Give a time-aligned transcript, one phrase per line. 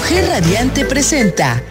[0.00, 1.62] Mujer Radiante presenta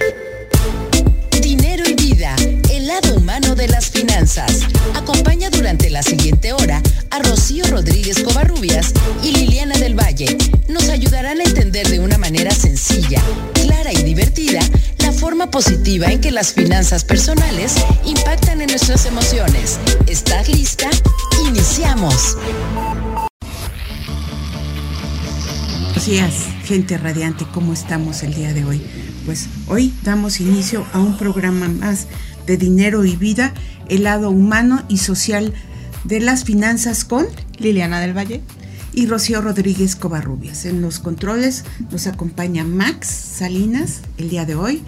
[1.42, 2.36] Dinero y Vida,
[2.70, 4.60] el lado humano de las finanzas.
[4.94, 6.80] Acompaña durante la siguiente hora
[7.10, 10.38] a Rocío Rodríguez Covarrubias y Liliana del Valle.
[10.68, 13.20] Nos ayudarán a entender de una manera sencilla,
[13.54, 14.62] clara y divertida
[15.00, 17.74] la forma positiva en que las finanzas personales
[18.06, 19.80] impactan en nuestras emociones.
[20.06, 20.88] ¿Estás lista?
[21.48, 22.38] Iniciamos.
[26.06, 28.80] días, gente radiante, ¿cómo estamos el día de hoy?
[29.26, 32.06] Pues hoy damos inicio a un programa más
[32.46, 33.56] de dinero y vida,
[33.88, 35.52] el lado humano y social
[36.04, 37.26] de las finanzas con
[37.58, 38.44] Liliana del Valle
[38.94, 40.66] y Rocío Rodríguez Covarrubias.
[40.66, 44.84] En los controles nos acompaña Max Salinas el día de hoy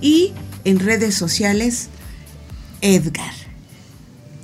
[0.00, 1.88] y en redes sociales
[2.80, 3.34] Edgar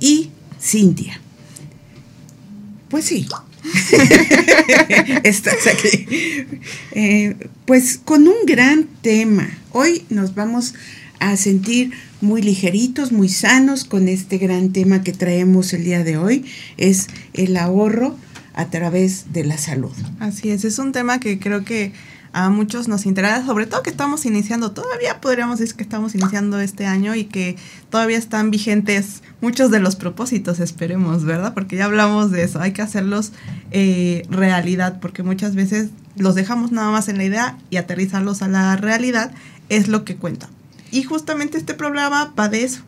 [0.01, 0.29] y
[0.59, 1.21] Cintia.
[2.89, 3.25] Pues sí,
[5.23, 6.07] Estás aquí.
[6.91, 9.49] Eh, pues con un gran tema.
[9.71, 10.73] Hoy nos vamos
[11.19, 16.17] a sentir muy ligeritos, muy sanos con este gran tema que traemos el día de
[16.17, 16.45] hoy.
[16.77, 18.17] Es el ahorro
[18.53, 19.93] a través de la salud.
[20.19, 21.93] Así es, es un tema que creo que
[22.33, 26.59] a muchos nos interesa, sobre todo que estamos iniciando, todavía podríamos decir que estamos iniciando
[26.59, 27.57] este año y que
[27.89, 31.53] todavía están vigentes muchos de los propósitos, esperemos, ¿verdad?
[31.53, 33.33] Porque ya hablamos de eso, hay que hacerlos
[33.71, 38.47] eh, realidad, porque muchas veces los dejamos nada más en la idea y aterrizarlos a
[38.47, 39.33] la realidad
[39.67, 40.49] es lo que cuenta.
[40.89, 42.81] Y justamente este programa va de eso.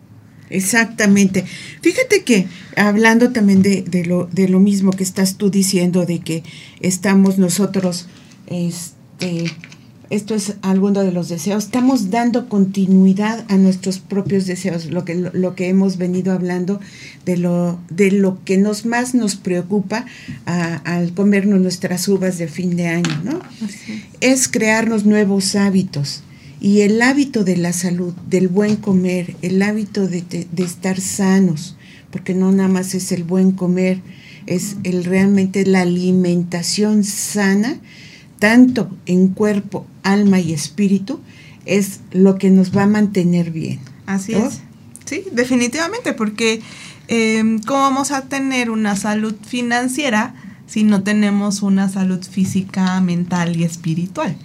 [0.49, 1.45] Exactamente.
[1.81, 6.19] Fíjate que hablando también de, de, lo, de lo mismo que estás tú diciendo, de
[6.19, 6.44] que
[6.80, 8.08] estamos nosotros...
[8.47, 9.02] Este,
[10.13, 15.15] esto es alguno de los deseos, estamos dando continuidad a nuestros propios deseos, lo que,
[15.15, 16.80] lo, que hemos venido hablando
[17.25, 20.05] de lo, de lo que nos más nos preocupa
[20.45, 23.39] al comernos nuestras uvas de fin de año, ¿no?
[24.21, 26.21] Es crearnos nuevos hábitos.
[26.61, 31.75] Y el hábito de la salud, del buen comer, el hábito de, de estar sanos,
[32.11, 33.99] porque no nada más es el buen comer,
[34.45, 37.80] es el realmente la alimentación sana
[38.43, 41.21] tanto en cuerpo, alma y espíritu,
[41.65, 43.80] es lo que nos va a mantener bien.
[44.05, 44.59] Así es.
[45.05, 46.61] Sí, definitivamente, porque
[47.08, 50.36] em, ¿cómo vamos a tener una salud financiera
[50.67, 54.36] si no tenemos una salud física, mental y espiritual?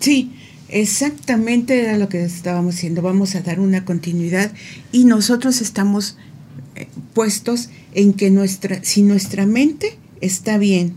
[0.00, 0.32] Sí,
[0.68, 3.02] exactamente era lo que estábamos haciendo.
[3.02, 4.50] Vamos a dar una continuidad
[4.90, 6.16] y nosotros estamos
[6.74, 10.96] eh, puestos en que nuestra, si nuestra mente está bien,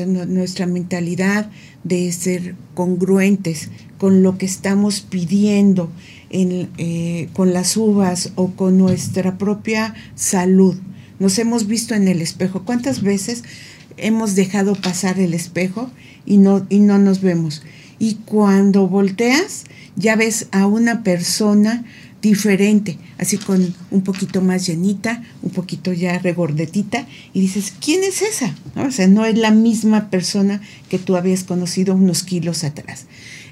[0.00, 1.50] nuestra mentalidad
[1.84, 5.90] de ser congruentes con lo que estamos pidiendo
[6.30, 10.76] en, eh, con las uvas o con nuestra propia salud.
[11.18, 12.64] Nos hemos visto en el espejo.
[12.64, 13.44] ¿Cuántas veces
[13.96, 15.90] hemos dejado pasar el espejo
[16.26, 17.62] y no, y no nos vemos?
[17.98, 21.84] Y cuando volteas, ya ves a una persona
[22.22, 28.22] diferente, así con un poquito más llenita, un poquito ya regordetita, y dices, ¿quién es
[28.22, 28.54] esa?
[28.76, 33.06] O sea, no es la misma persona que tú habías conocido unos kilos atrás.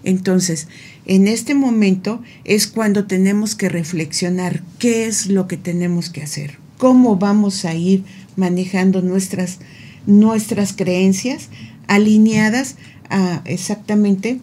[0.05, 0.69] Entonces,
[1.05, 6.59] en este momento es cuando tenemos que reflexionar qué es lo que tenemos que hacer,
[6.79, 8.05] cómo vamos a ir
[8.37, 9.59] manejando nuestras,
[10.07, 11.49] nuestras creencias
[11.89, 12.77] alineadas
[13.11, 14.41] a exactamente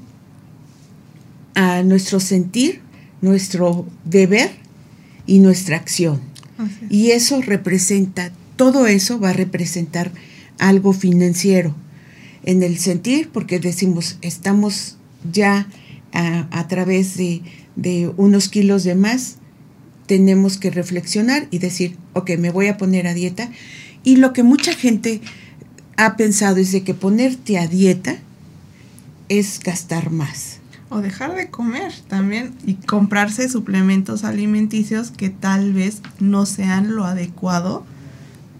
[1.55, 2.81] a nuestro sentir
[3.21, 4.51] nuestro deber
[5.25, 6.21] y nuestra acción.
[6.89, 10.11] Y eso representa, todo eso va a representar
[10.57, 11.75] algo financiero
[12.43, 14.97] en el sentir, porque decimos, estamos
[15.31, 15.67] ya
[16.13, 17.43] a, través de,
[17.75, 19.35] de, unos kilos de más,
[20.07, 23.51] tenemos que reflexionar y decir, ok, me voy a poner a dieta.
[24.03, 25.21] Y lo que mucha gente
[25.97, 28.17] ha pensado es de que ponerte a dieta
[29.29, 30.56] es gastar más
[30.89, 37.05] o dejar de comer también y comprarse suplementos alimenticios que tal vez no sean lo
[37.05, 37.85] adecuado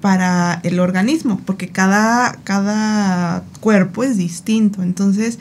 [0.02, 4.84] para el organismo, porque cada, cada cuerpo es distinto.
[4.84, 5.40] Entonces,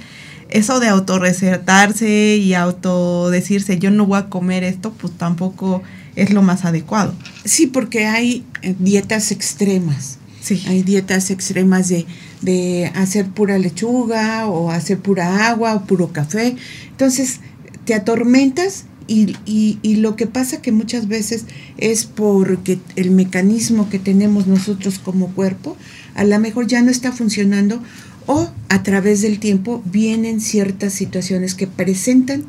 [0.49, 5.83] eso de autorrecetarse y autodecirse yo no voy a comer esto, pues tampoco
[6.15, 7.15] es lo más adecuado.
[7.45, 8.45] Sí, porque hay
[8.79, 10.16] dietas extremas.
[10.47, 10.63] Sí.
[10.67, 12.07] Hay dietas extremas de
[12.43, 16.57] de hacer pura lechuga o hacer pura agua o puro café.
[16.91, 17.41] Entonces
[17.85, 21.45] te atormentas y, y, lo que pasa que muchas veces
[21.77, 25.77] es porque el mecanismo que tenemos nosotros como cuerpo
[26.17, 27.81] a lo mejor ya no está funcionando
[28.27, 32.47] o a través del tiempo vienen ciertas situaciones que presentan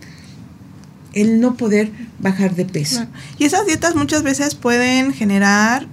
[1.13, 3.05] el no poder bajar de peso.
[3.37, 5.87] Y esas dietas muchas veces pueden generar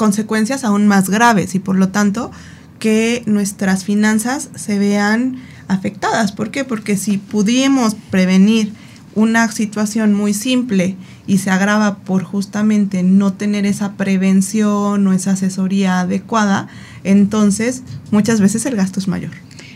[0.00, 2.30] consecuencias aún más graves y por lo tanto
[2.78, 5.36] que nuestras finanzas se vean
[5.68, 6.32] afectadas.
[6.32, 6.64] ¿Por qué?
[6.64, 8.72] Porque si pudimos prevenir
[9.14, 15.32] una situación muy simple y se agrava por justamente no tener esa prevención o esa
[15.32, 16.68] asesoría adecuada,
[17.04, 19.32] entonces muchas veces el gasto es mayor.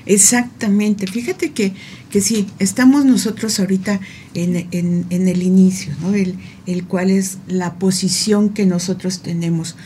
[0.07, 1.07] Exactamente.
[1.07, 1.75] Fíjate que,
[2.11, 4.01] que si estamos nosotros ahorita
[4.35, 6.15] en, en, el inicio, ¿no?
[6.15, 6.37] El,
[6.67, 9.77] el, cual es la posición que nosotros tenemos.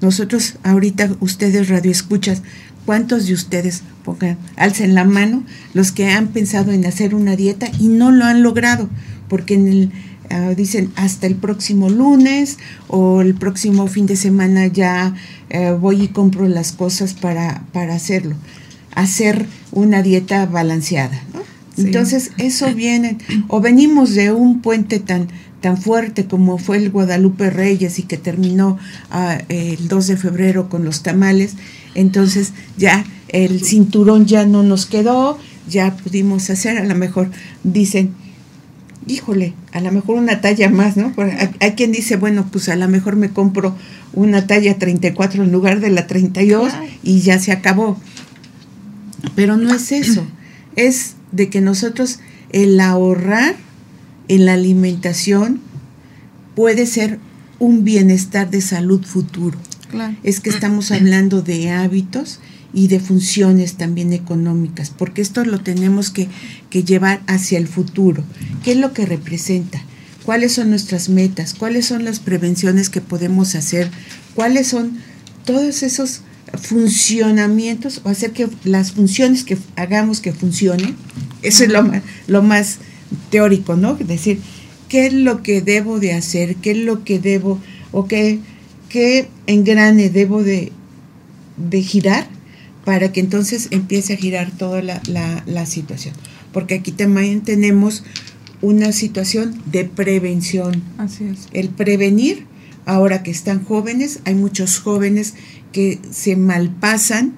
[0.00, 2.42] Nosotros ahorita, ustedes radioescuchas,
[2.86, 5.42] ¿cuántos de ustedes pongan, alcen la mano
[5.74, 8.88] los que han pensado en hacer una dieta y no lo han logrado?
[9.28, 9.92] Porque en el,
[10.30, 15.14] ah, dicen hasta el próximo lunes o el próximo fin de semana ya
[15.50, 18.36] eh, voy y compro las cosas para, para hacerlo
[18.98, 21.22] hacer una dieta balanceada.
[21.76, 25.28] Entonces, eso viene, o venimos de un puente tan,
[25.60, 28.78] tan fuerte como fue el Guadalupe Reyes y que terminó
[29.10, 31.54] ah, el 2 de febrero con los tamales,
[31.94, 35.38] entonces ya el cinturón ya no nos quedó,
[35.68, 37.30] ya pudimos hacer, a lo mejor
[37.64, 38.14] dicen,
[39.06, 41.12] híjole, a lo mejor una talla más, ¿no?
[41.60, 43.74] Hay quien dice, bueno, pues a lo mejor me compro
[44.12, 46.72] una talla 34 en lugar de la 32
[47.02, 47.98] y ya se acabó.
[49.34, 50.26] Pero no es eso,
[50.76, 52.20] es de que nosotros
[52.50, 53.56] el ahorrar
[54.28, 55.60] en la alimentación
[56.54, 57.18] puede ser
[57.58, 59.58] un bienestar de salud futuro.
[60.22, 62.40] Es que estamos hablando de hábitos
[62.74, 66.28] y de funciones también económicas, porque esto lo tenemos que,
[66.68, 68.22] que, llevar hacia el futuro.
[68.62, 69.80] ¿Qué es lo que representa?
[70.24, 71.54] ¿Cuáles son nuestras metas?
[71.54, 73.90] ¿Cuáles son las prevenciones que podemos hacer?
[74.34, 74.98] ¿Cuáles son
[75.46, 76.20] todos esos
[76.60, 80.96] funcionamientos o hacer que las funciones que hagamos que funcionen,
[81.42, 82.78] eso es lo más, lo más
[83.30, 83.96] teórico, ¿no?
[83.98, 84.40] Es decir,
[84.88, 86.56] ¿qué es lo que debo de hacer?
[86.56, 87.58] ¿Qué es lo que debo
[87.92, 88.38] o qué,
[88.88, 90.72] qué engrane debo de,
[91.56, 92.28] de girar
[92.84, 96.14] para que entonces empiece a girar toda la, la, la situación?
[96.52, 98.04] Porque aquí también tenemos
[98.60, 100.82] una situación de prevención.
[100.96, 101.48] Así es.
[101.52, 102.46] El prevenir,
[102.86, 105.34] ahora que están jóvenes, hay muchos jóvenes
[105.72, 107.34] que se malpasan.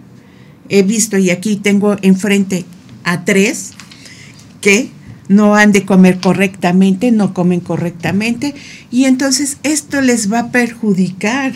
[0.69, 2.65] He visto, y aquí tengo enfrente
[3.03, 3.73] a tres,
[4.61, 4.91] que
[5.31, 8.53] no han de comer correctamente, no comen correctamente,
[8.91, 11.53] y entonces esto les va a perjudicar.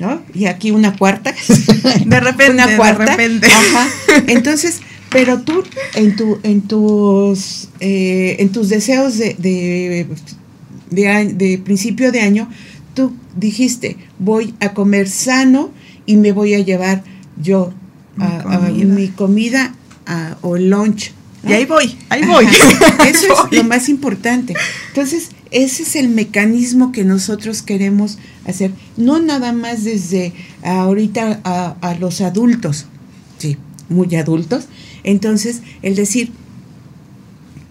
[0.00, 0.20] ¿no?
[0.34, 1.32] Y aquí una cuarta.
[2.04, 3.04] De repente, una cuarta.
[3.04, 3.46] De repente.
[4.26, 5.62] Entonces, pero tú
[5.94, 10.06] en tu, en tus eh, en tus deseos de, de,
[11.32, 12.50] de, principio de año,
[12.94, 15.70] tú dijiste voy a comer sano
[16.06, 17.04] y me voy a llevar
[17.40, 17.72] yo
[18.18, 19.74] a, mi comida
[20.42, 21.12] o lunch.
[21.46, 22.46] Y ahí voy, ahí voy.
[23.08, 24.54] Eso es lo más importante.
[24.88, 30.32] Entonces, ese es el mecanismo que nosotros queremos hacer, no nada más desde
[30.62, 32.86] ahorita a, a los adultos,
[33.38, 33.56] sí,
[33.88, 34.66] muy adultos.
[35.02, 36.30] Entonces, el decir,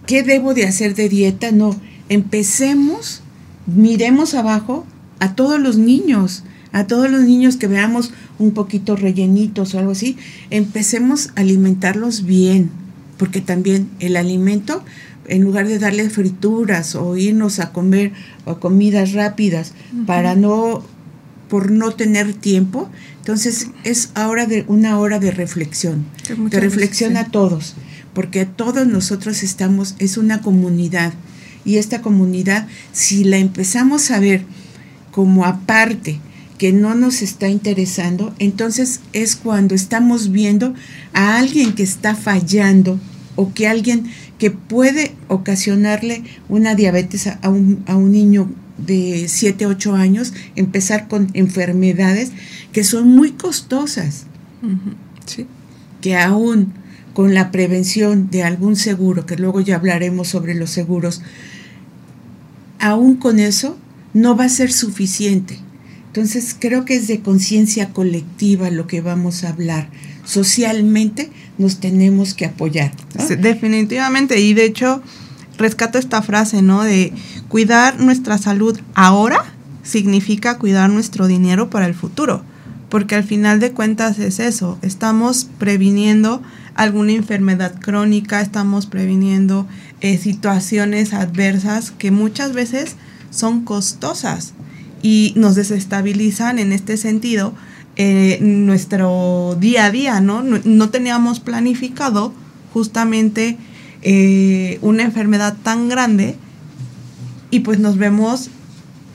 [0.05, 1.51] ¿qué debo de hacer de dieta?
[1.51, 1.79] No,
[2.09, 3.21] empecemos,
[3.65, 4.85] miremos abajo
[5.19, 9.91] a todos los niños, a todos los niños que veamos un poquito rellenitos o algo
[9.91, 10.17] así,
[10.49, 12.71] empecemos a alimentarlos bien,
[13.19, 14.83] porque también el alimento,
[15.27, 18.13] en lugar de darle frituras o irnos a comer
[18.45, 19.73] o comidas rápidas
[20.07, 20.83] para no
[21.49, 26.05] por no tener tiempo, entonces es ahora de una hora de reflexión,
[26.49, 27.75] de reflexión a todos,
[28.13, 31.13] porque todos nosotros estamos es una comunidad.
[31.65, 34.45] Y esta comunidad si la empezamos a ver
[35.11, 36.19] como aparte
[36.57, 40.73] que no nos está interesando, entonces es cuando estamos viendo
[41.13, 42.99] a alguien que está fallando
[43.39, 44.03] o que alguien
[44.37, 51.07] que puede ocasionarle una diabetes a un, a un niño de 7, 8 años, empezar
[51.07, 52.33] con enfermedades
[52.73, 54.25] que son muy costosas.
[56.01, 56.73] Que aún
[57.13, 61.21] con la prevención de algún seguro, que luego ya hablaremos sobre los seguros,
[62.77, 63.77] aún con eso
[64.13, 65.59] no va a ser suficiente
[66.09, 69.89] entonces creo que es de conciencia colectiva lo que vamos a hablar.
[70.29, 72.91] Socialmente nos tenemos que apoyar.
[73.39, 75.01] definitivamente, y de hecho
[75.57, 76.83] rescato esta frase, ¿no?
[76.83, 77.11] De
[77.47, 79.43] cuidar nuestra salud ahora
[79.81, 82.43] significa cuidar nuestro dinero para el futuro,
[82.89, 86.43] porque al final de cuentas es eso, estamos previniendo
[86.75, 89.65] alguna enfermedad crónica, estamos previniendo
[89.99, 92.97] eh, situaciones adversas que muchas veces
[93.31, 94.53] son costosas
[95.01, 97.55] y nos desestabilizan en este sentido
[98.01, 100.41] eh, nuestro día a día, ¿no?
[100.41, 100.89] ¿no?
[100.89, 102.33] teníamos planificado
[102.71, 103.57] justamente
[104.03, 106.37] eh, una enfermedad tan grande
[107.51, 108.51] y pues nos vemos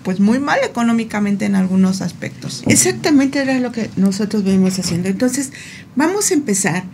[0.02, 2.62] pues muy mal económicamente en algunos aspectos.
[2.66, 5.08] Exactamente era lo que nosotros venimos haciendo.
[5.08, 5.50] Entonces,
[5.96, 6.84] vamos a empezar.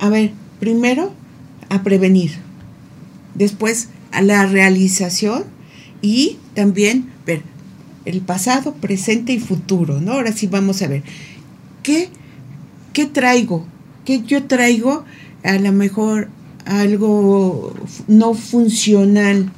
[0.00, 1.12] A ver, primero
[1.68, 2.30] a prevenir.
[3.34, 5.44] Después a la realización
[6.00, 7.42] y también ver
[8.06, 10.12] el pasado, presente y futuro, ¿no?
[10.12, 11.02] Ahora sí vamos a ver
[11.84, 12.08] qué,
[12.92, 13.64] qué traigo,
[14.04, 15.04] qué yo traigo
[15.44, 16.28] a lo mejor
[16.64, 17.72] algo
[18.08, 19.52] no funcional,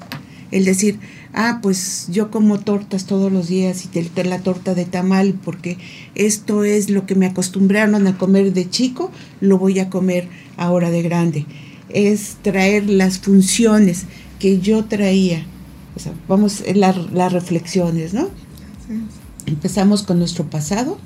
[0.50, 0.98] el decir,
[1.32, 5.78] ah, pues yo como tortas todos los días y te, la torta de tamal porque
[6.14, 10.90] esto es lo que me acostumbraron a comer de chico, lo voy a comer ahora
[10.90, 11.46] de grande.
[11.88, 14.06] Es traer las funciones
[14.40, 15.46] que yo traía.
[15.94, 18.28] O sea, vamos, las reflexiones, ¿no?
[19.46, 20.98] Empezamos con nuestro pasado,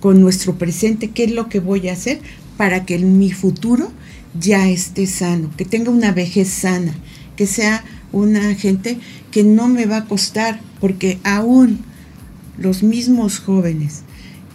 [0.00, 2.20] con nuestro presente, qué es lo que voy a hacer
[2.56, 3.90] para que en mi futuro
[4.38, 6.94] ya esté sano, que tenga una vejez sana,
[7.36, 8.98] que sea una gente
[9.30, 11.80] que no me va a costar, porque aún
[12.58, 14.02] los mismos jóvenes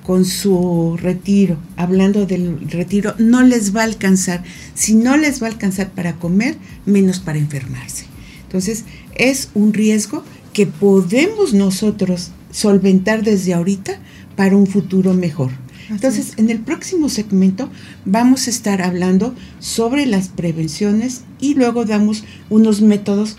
[0.05, 4.43] con su retiro, hablando del retiro, no les va a alcanzar.
[4.75, 8.05] Si no les va a alcanzar para comer, menos para enfermarse.
[8.43, 8.83] Entonces,
[9.15, 10.23] es un riesgo
[10.53, 13.99] que podemos nosotros solventar desde ahorita
[14.35, 15.51] para un futuro mejor.
[15.89, 17.69] Entonces, en el próximo segmento
[18.05, 23.37] vamos a estar hablando sobre las prevenciones y luego damos unos métodos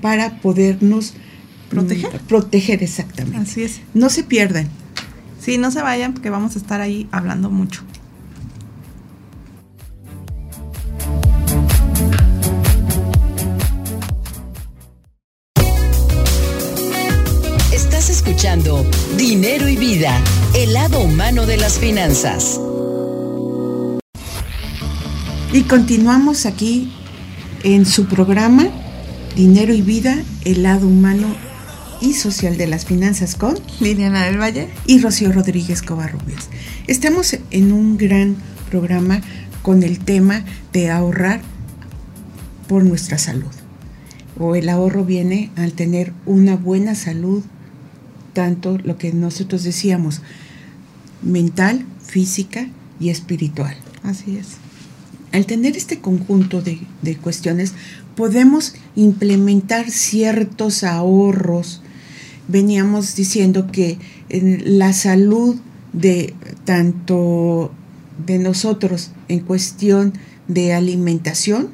[0.00, 1.14] para podernos
[1.68, 2.14] proteger.
[2.14, 3.38] Mm, proteger exactamente.
[3.38, 3.80] Así es.
[3.94, 4.68] No se pierdan.
[5.40, 7.82] Sí, no se vayan porque vamos a estar ahí hablando mucho.
[20.02, 20.20] Vida,
[20.56, 22.60] el lado humano de las finanzas.
[25.52, 26.92] Y continuamos aquí
[27.62, 28.66] en su programa
[29.36, 31.28] Dinero y Vida, el lado humano
[32.00, 36.50] y social de las finanzas con Liliana del Valle y Rocío Rodríguez Covarrubias.
[36.88, 38.34] Estamos en un gran
[38.70, 39.20] programa
[39.62, 41.42] con el tema de ahorrar
[42.66, 43.52] por nuestra salud.
[44.36, 47.44] O el ahorro viene al tener una buena salud,
[48.32, 50.22] tanto lo que nosotros decíamos,
[51.22, 52.68] mental, física
[53.00, 53.76] y espiritual.
[54.02, 54.48] Así es.
[55.32, 57.72] Al tener este conjunto de, de cuestiones,
[58.16, 61.82] podemos implementar ciertos ahorros.
[62.48, 63.98] Veníamos diciendo que
[64.28, 65.56] en la salud
[65.92, 66.34] de
[66.64, 67.72] tanto
[68.26, 70.12] de nosotros en cuestión
[70.48, 71.68] de alimentación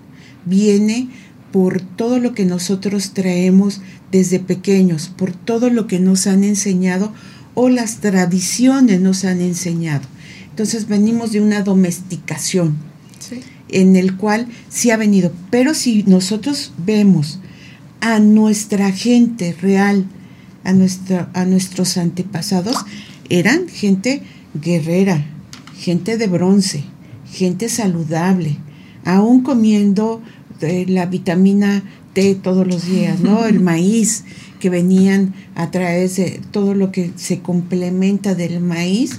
[0.44, 1.08] viene
[1.52, 3.80] por todo lo que nosotros traemos
[4.12, 7.12] desde pequeños, por todo lo que nos han enseñado
[7.54, 10.06] o las tradiciones nos han enseñado.
[10.50, 12.76] Entonces venimos de una domesticación.
[13.18, 15.32] Sí en el cual sí ha venido.
[15.50, 17.38] Pero si nosotros vemos
[18.00, 20.06] a nuestra gente real,
[20.64, 20.70] a,
[21.40, 22.76] a nuestros antepasados,
[23.28, 24.22] eran gente
[24.54, 25.24] guerrera,
[25.78, 26.84] gente de bronce,
[27.30, 28.56] gente saludable,
[29.04, 30.22] aún comiendo
[30.60, 31.82] eh, la vitamina
[32.42, 33.46] Todos los días, ¿no?
[33.46, 34.24] El maíz
[34.58, 39.18] que venían a través de todo lo que se complementa del maíz,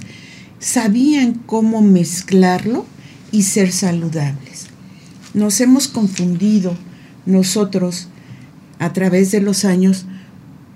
[0.58, 2.84] sabían cómo mezclarlo
[3.32, 4.66] y ser saludables.
[5.32, 6.76] Nos hemos confundido
[7.24, 8.08] nosotros
[8.78, 10.04] a través de los años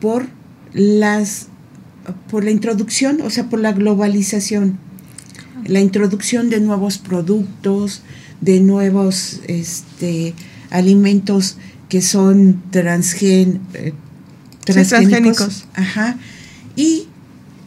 [0.00, 0.26] por
[0.72, 1.48] las
[2.30, 4.78] por la introducción, o sea, por la globalización,
[5.66, 8.02] la introducción de nuevos productos,
[8.42, 10.34] de nuevos este,
[10.70, 11.56] alimentos
[11.94, 13.92] que son transgen, eh,
[14.64, 15.66] transgénicos.
[15.74, 16.18] Ajá.
[16.74, 17.06] Y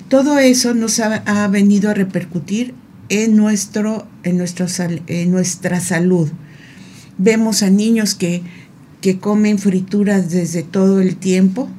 [0.09, 2.73] todo eso nos ha, ha, venido a repercutir
[3.07, 4.67] en, nuestro, en, nuestro,
[5.07, 6.27] en nuestra salud.
[7.17, 8.41] Vemos a niños que,
[8.99, 11.69] que comen frituras desde todo el tiempo.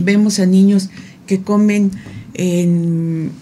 [0.00, 0.88] Vemos a niños
[1.26, 1.90] que comen
[2.34, 3.32] en,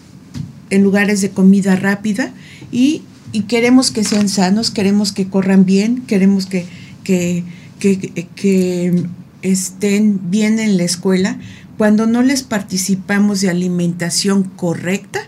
[0.70, 2.32] en lugares de comida rápida
[2.72, 3.02] y,
[3.32, 6.64] y, queremos que sean sanos, queremos que corran bien, queremos que,
[7.10, 7.44] que,
[7.80, 9.04] que, que
[9.42, 11.38] estén bien en la escuela.
[11.76, 15.20] Cuando no les participamos de alimentación correcta,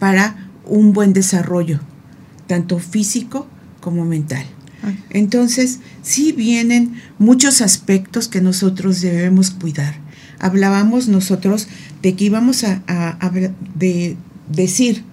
[0.00, 1.78] para un buen desarrollo,
[2.48, 3.46] tanto físico
[3.80, 4.44] como mental.
[5.10, 9.96] Entonces, sí vienen muchos aspectos que nosotros debemos cuidar.
[10.38, 11.68] Hablábamos nosotros
[12.00, 12.82] de que íbamos a,
[13.74, 14.16] de
[14.48, 15.04] decir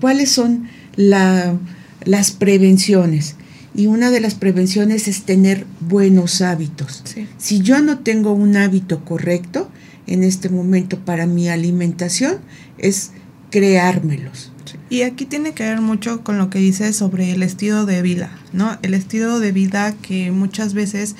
[0.00, 3.36] cuáles son las prevenciones.
[3.74, 7.02] Y una de las prevenciones es tener buenos hábitos.
[7.38, 9.68] Si yo no tengo un hábito correcto
[10.06, 12.36] en este momento para mi alimentación,
[12.78, 13.10] es
[13.50, 14.52] creármelos.
[14.90, 18.30] Y aquí tiene que ver mucho con lo que dice sobre el estilo de vida,
[18.52, 18.78] ¿no?
[18.82, 21.16] El estilo de vida que muchas veces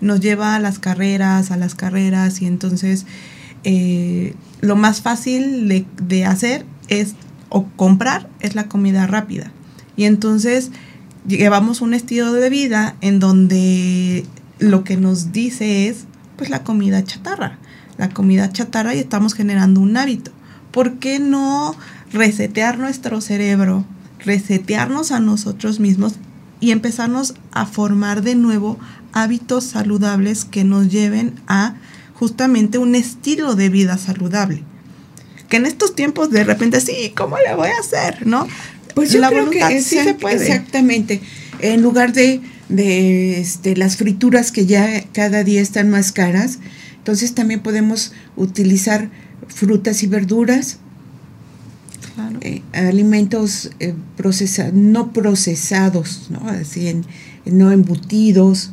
[0.00, 3.06] nos lleva a las carreras, a las carreras, y entonces
[3.62, 7.14] eh, lo más fácil de, de hacer es,
[7.48, 9.52] o comprar, es la comida rápida.
[9.96, 10.70] Y entonces
[11.26, 14.24] llevamos un estilo de vida en donde
[14.58, 16.04] lo que nos dice es
[16.36, 17.58] pues la comida chatarra,
[17.96, 20.32] la comida chatarra y estamos generando un hábito.
[20.70, 21.76] ¿Por qué no
[22.12, 23.84] resetear nuestro cerebro,
[24.18, 26.14] resetearnos a nosotros mismos
[26.60, 28.78] y empezarnos a formar de nuevo
[29.12, 31.74] hábitos saludables que nos lleven a
[32.14, 34.64] justamente un estilo de vida saludable?
[35.48, 38.26] Que en estos tiempos de repente, sí, ¿cómo le voy a hacer?
[38.26, 38.48] ¿No?
[38.94, 40.36] Pues yo creo que sí se puede.
[40.36, 41.20] Exactamente.
[41.60, 46.58] En lugar de, de este, las frituras que ya cada día están más caras,
[46.98, 49.10] entonces también podemos utilizar
[49.48, 50.78] frutas y verduras,
[52.40, 53.94] eh, alimentos eh,
[54.72, 56.48] no procesados, ¿no?
[56.48, 57.04] Así en,
[57.44, 58.70] no embutidos,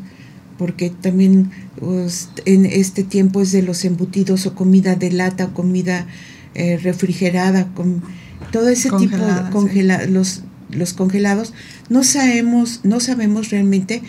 [0.58, 1.50] porque también
[1.80, 6.06] pues, en este tiempo es de los embutidos o comida de lata comida
[6.54, 8.04] eh, refrigerada, con
[8.52, 11.54] todo ese tipo de congela los, los congelados,
[11.90, 14.02] no sabemos, no sabemos realmente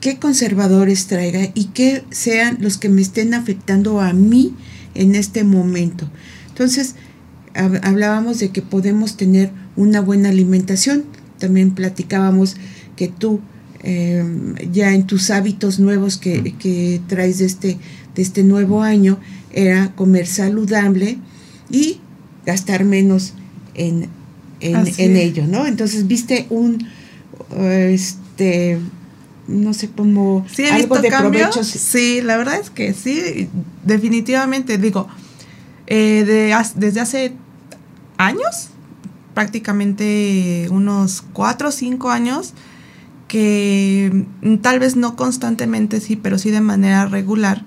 [0.00, 4.54] qué conservadores traiga y qué sean los que me estén afectando a mí
[4.94, 6.10] en este momento.
[6.48, 6.94] Entonces,
[7.54, 11.04] hablábamos de que podemos tener una buena alimentación.
[11.38, 12.56] También platicábamos
[12.96, 13.40] que tú
[13.82, 17.78] em, ya en tus hábitos nuevos que, que, traes de este,
[18.14, 19.18] de este nuevo año
[19.52, 21.18] era comer saludable
[21.70, 22.00] y
[22.44, 23.34] gastar menos
[23.78, 24.08] en,
[24.60, 25.66] en, ello, ¿no?
[25.66, 26.86] Entonces viste un,
[27.56, 28.78] este,
[29.46, 31.64] no sé cómo, sí, algo de provecho.
[31.64, 33.48] Sí, la verdad es que sí,
[33.84, 35.08] definitivamente, digo,
[35.86, 37.32] eh, de, desde hace
[38.18, 38.70] años,
[39.34, 42.54] prácticamente unos cuatro o cinco años,
[43.28, 44.24] que
[44.62, 47.64] tal vez no constantemente, sí, pero sí de manera regular,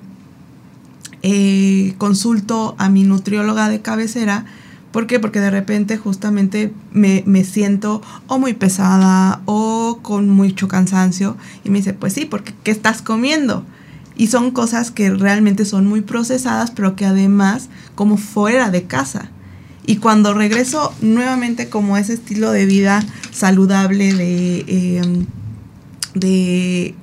[1.23, 4.45] eh, consulto a mi nutrióloga de cabecera
[4.91, 5.19] ¿Por qué?
[5.19, 11.77] Porque de repente justamente me, siento o muy pesada o con mucho cansancio y me
[11.77, 13.65] dice, pues sí, porque ¿qué estás comiendo?
[14.17, 19.31] Y son cosas que realmente son muy procesadas, pero que además como fuera de casa.
[19.85, 25.25] Y cuando regreso nuevamente como ese estilo de vida saludable, de, em,
[26.13, 26.95] de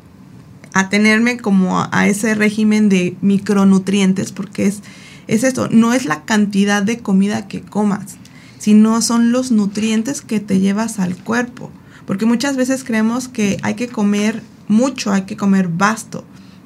[0.74, 4.83] atenerme como a ese régimen de micronutrientes, porque es
[5.29, 8.17] es esto, no es la cantidad de comida que comas,
[8.59, 11.71] sino son los nutrientes que te llevas al cuerpo.
[12.07, 16.25] Porque muchas veces creemos que hay que comer mucho, hay que comer vasto.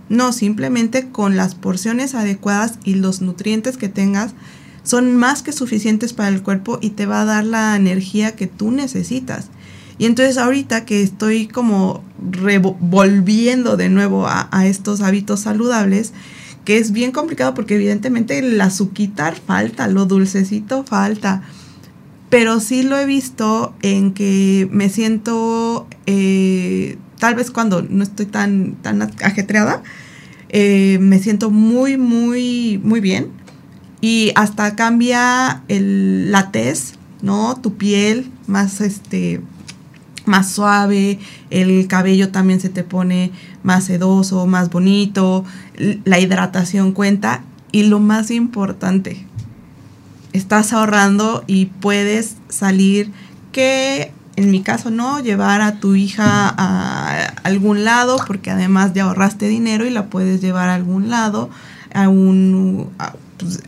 [0.08, 4.34] No, simplemente con las porciones adecuadas y los nutrientes que tengas
[4.84, 8.46] son más que suficientes para el cuerpo y te va a dar la energía que
[8.46, 9.46] tú necesitas.
[9.98, 12.04] Y entonces ahorita que estoy como
[12.80, 16.12] volviendo de nuevo a, a estos hábitos saludables,
[16.64, 21.42] que es bien complicado porque evidentemente el azuquitar falta, lo dulcecito falta.
[22.30, 28.26] Pero sí lo he visto en que me siento, eh, tal vez cuando no estoy
[28.26, 29.82] tan, tan ajetreada,
[30.48, 33.28] eh, me siento muy, muy, muy bien.
[34.00, 37.56] Y hasta cambia el, la tez, ¿no?
[37.60, 39.40] Tu piel más, este,
[40.26, 41.18] más suave,
[41.50, 43.32] el cabello también se te pone
[43.62, 45.44] más sedoso, más bonito,
[46.04, 49.26] la hidratación cuenta y lo más importante,
[50.32, 53.10] estás ahorrando y puedes salir
[53.52, 59.04] que en mi caso no, llevar a tu hija a algún lado porque además ya
[59.04, 61.50] ahorraste dinero y la puedes llevar a algún lado,
[61.94, 62.88] a un...
[63.38, 63.62] Pues,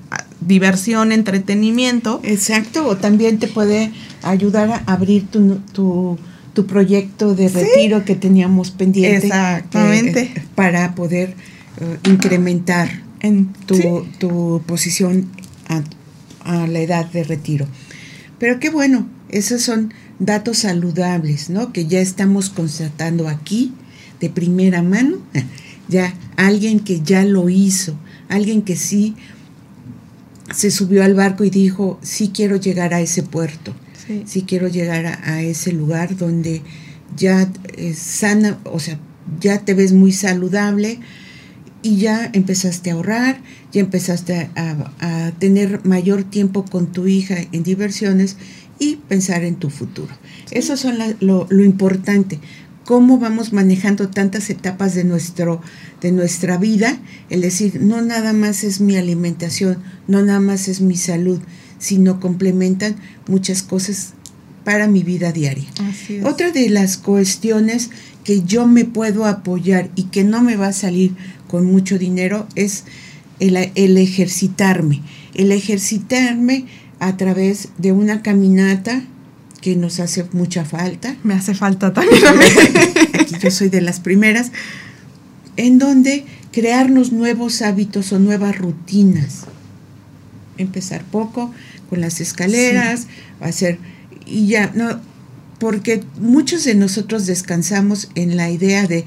[0.46, 2.20] diversión, entretenimiento.
[2.22, 6.18] Exacto, o también te puede ayudar a abrir tu, tu
[6.54, 9.26] tu proyecto de retiro que teníamos pendiente.
[9.26, 10.20] Exactamente.
[10.22, 11.34] Eh, para poder
[11.80, 13.52] eh, incrementar en
[14.18, 15.28] tu, posición
[16.44, 17.66] a, la edad de retiro.
[18.38, 21.72] Pero qué bueno, esos son datos saludables, ¿no?
[21.72, 23.72] Que ya estamos constatando aquí
[24.20, 25.18] de primera mano,
[25.88, 29.16] ya alguien que ya lo hizo, alguien que sí
[30.54, 33.74] se subió al barco y dijo, sí quiero llegar a ese puerto
[34.24, 36.62] si quiero llegar a, ese lugar donde
[37.16, 38.98] ya es sana, o sea,
[39.40, 40.98] ya te ves muy saludable
[41.82, 43.40] y ya empezaste a ahorrar,
[43.72, 48.36] ya empezaste a, tener mayor tiempo con tu hija en diversiones
[48.78, 50.12] y pensar en tu futuro.
[50.50, 52.38] Eso son lo, lo, importante,
[52.84, 55.60] cómo vamos manejando tantas etapas de, nuestro,
[56.00, 56.98] de nuestra vida,
[57.30, 61.40] el decir, no nada más es mi alimentación, no nada más es mi salud,
[61.78, 64.14] sino complementan muchas cosas
[64.64, 65.68] para mi vida diaria.
[66.24, 67.90] Otra de las cuestiones
[68.24, 71.14] que yo me puedo apoyar y que no me va a salir
[71.48, 72.84] con mucho dinero es
[73.40, 75.02] el, el ejercitarme.
[75.34, 76.64] El ejercitarme
[76.98, 79.04] a través de una caminata
[79.60, 81.16] que nos hace mucha falta.
[81.22, 82.22] Me hace falta también.
[83.20, 84.52] Aquí yo soy de las primeras,
[85.56, 89.44] en donde crearnos nuevos hábitos o nuevas rutinas.
[90.58, 91.52] Empezar poco
[91.90, 93.06] con las escaleras,
[93.40, 93.78] hacer
[94.26, 95.00] y ya no
[95.58, 99.04] porque muchos de nosotros descansamos en la idea de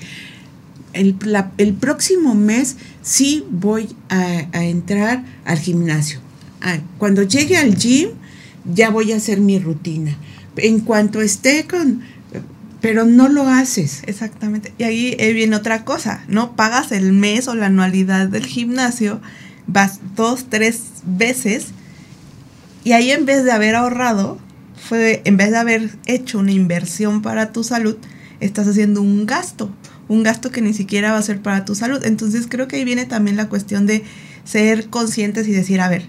[0.94, 1.16] el,
[1.58, 6.20] el próximo mes sí voy a, a entrar al gimnasio.
[6.62, 8.10] Ah, cuando llegue al gym
[8.74, 10.18] ya voy a hacer mi rutina.
[10.56, 12.02] En cuanto esté con...
[12.82, 14.04] Pero no lo haces.
[14.06, 14.72] Exactamente.
[14.78, 16.56] Y ahí viene otra cosa, ¿no?
[16.56, 19.20] Pagas el mes o la anualidad del gimnasio,
[19.68, 21.68] vas dos, tres veces,
[22.84, 24.40] y ahí en vez de haber ahorrado,
[24.78, 27.98] fue, en vez de haber hecho una inversión para tu salud,
[28.40, 29.72] estás haciendo un gasto,
[30.08, 32.04] un gasto que ni siquiera va a ser para tu salud.
[32.06, 34.04] Entonces creo que ahí viene también la cuestión de
[34.46, 36.08] ser conscientes y decir, a ver,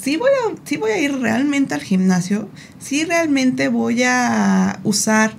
[0.00, 5.34] si voy a, voy a ir realmente al gimnasio, si realmente voy a usar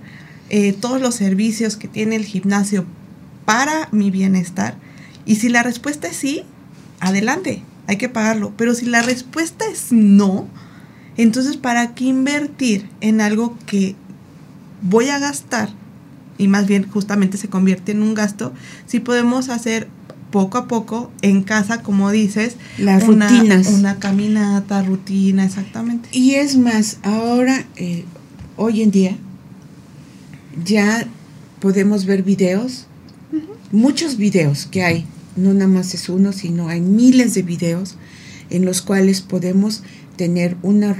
[0.50, 2.86] eh, todos los servicios que tiene el gimnasio
[3.46, 4.76] para mi bienestar.
[5.26, 6.44] Y si la respuesta es sí,
[7.04, 8.54] adelante, hay que pagarlo.
[8.58, 10.48] Pero si la respuesta es no,
[11.18, 13.96] entonces ¿para qué invertir en algo que
[14.82, 15.70] voy a gastar?
[16.38, 18.54] Y más bien justamente se convierte en un gasto
[18.88, 19.88] si podemos hacer
[20.32, 23.68] poco a poco en casa, como dices, las rutinas.
[23.68, 26.10] Una caminata, rutina, exactamente.
[26.12, 28.04] Y es más, ahora, eh,
[28.58, 29.16] hoy en día,
[30.66, 31.06] ya
[31.60, 32.88] podemos ver videos,
[33.72, 35.06] muchos videos que hay,
[35.36, 37.96] no nada más es uno, sino hay miles de videos
[38.50, 39.84] en los cuales podemos
[40.16, 40.96] tener una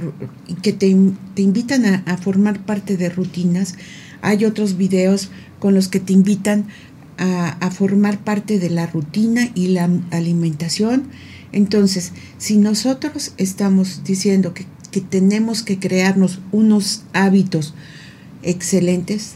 [0.62, 0.96] que te,
[1.34, 3.74] te invitan a, a, formar parte de rutinas.
[4.22, 6.66] Hay otros videos con los que te invitan
[7.18, 11.04] a, formar parte de la rutina y la alimentación.
[11.52, 14.66] Entonces, si nosotros estamos diciendo que,
[15.10, 17.74] tenemos que crearnos unos hábitos
[18.44, 19.34] excelentes,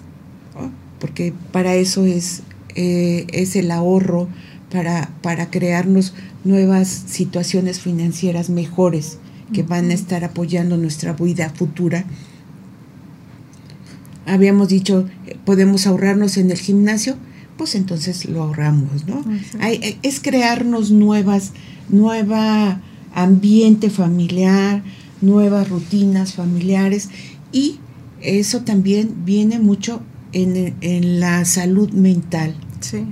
[1.01, 2.43] porque para eso es,
[2.77, 4.29] eh, es el ahorro,
[4.71, 9.19] para, para crearnos nuevas situaciones financieras mejores
[9.53, 12.05] que van a estar apoyando nuestra vida futura.
[14.27, 17.17] Habíamos dicho, eh, podemos ahorrarnos en el gimnasio,
[17.57, 19.25] pues entonces lo ahorramos, ¿no?
[19.61, 21.53] Hay, es crearnos nuevas,
[21.89, 22.81] nueva
[23.15, 24.83] ambiente familiar,
[25.21, 27.09] nuevas rutinas familiares
[27.51, 27.81] y
[28.21, 30.03] eso también viene mucho
[30.33, 32.55] en, en la salud mental.
[32.81, 33.05] Sí.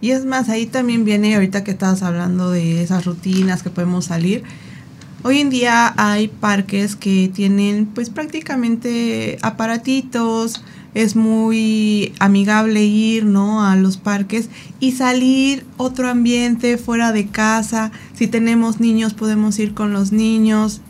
[0.00, 4.06] Y es más, ahí también viene, ahorita que estabas hablando de esas rutinas que podemos
[4.06, 4.44] salir,
[5.24, 10.62] Hoy en día hay parques que tienen pues prácticamente aparatitos,
[10.94, 13.64] es muy amigable ir, ¿no?
[13.64, 17.90] A los parques y salir otro ambiente fuera de casa.
[18.14, 20.82] Si tenemos niños, podemos ir con los niños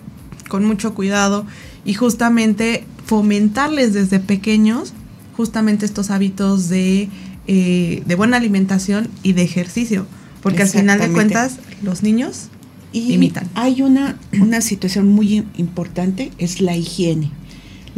[0.50, 1.46] con mucho cuidado
[1.86, 4.92] y justamente fomentarles desde pequeños
[5.38, 7.08] justamente estos hábitos de,
[7.48, 10.06] eh, de buena alimentación y de ejercicio.
[10.42, 12.48] Porque al final de cuentas, los niños
[12.92, 13.48] imitan.
[13.54, 17.32] Hay una, una situación muy importante, es la higiene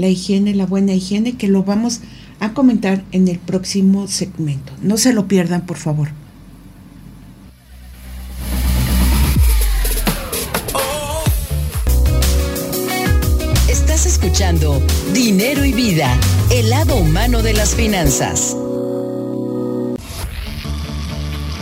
[0.00, 2.00] la higiene, la buena higiene, que lo vamos
[2.40, 4.72] a comentar en el próximo segmento.
[4.82, 6.08] No se lo pierdan, por favor.
[13.68, 14.82] Estás escuchando
[15.12, 16.16] Dinero y Vida,
[16.50, 18.56] el lado humano de las finanzas.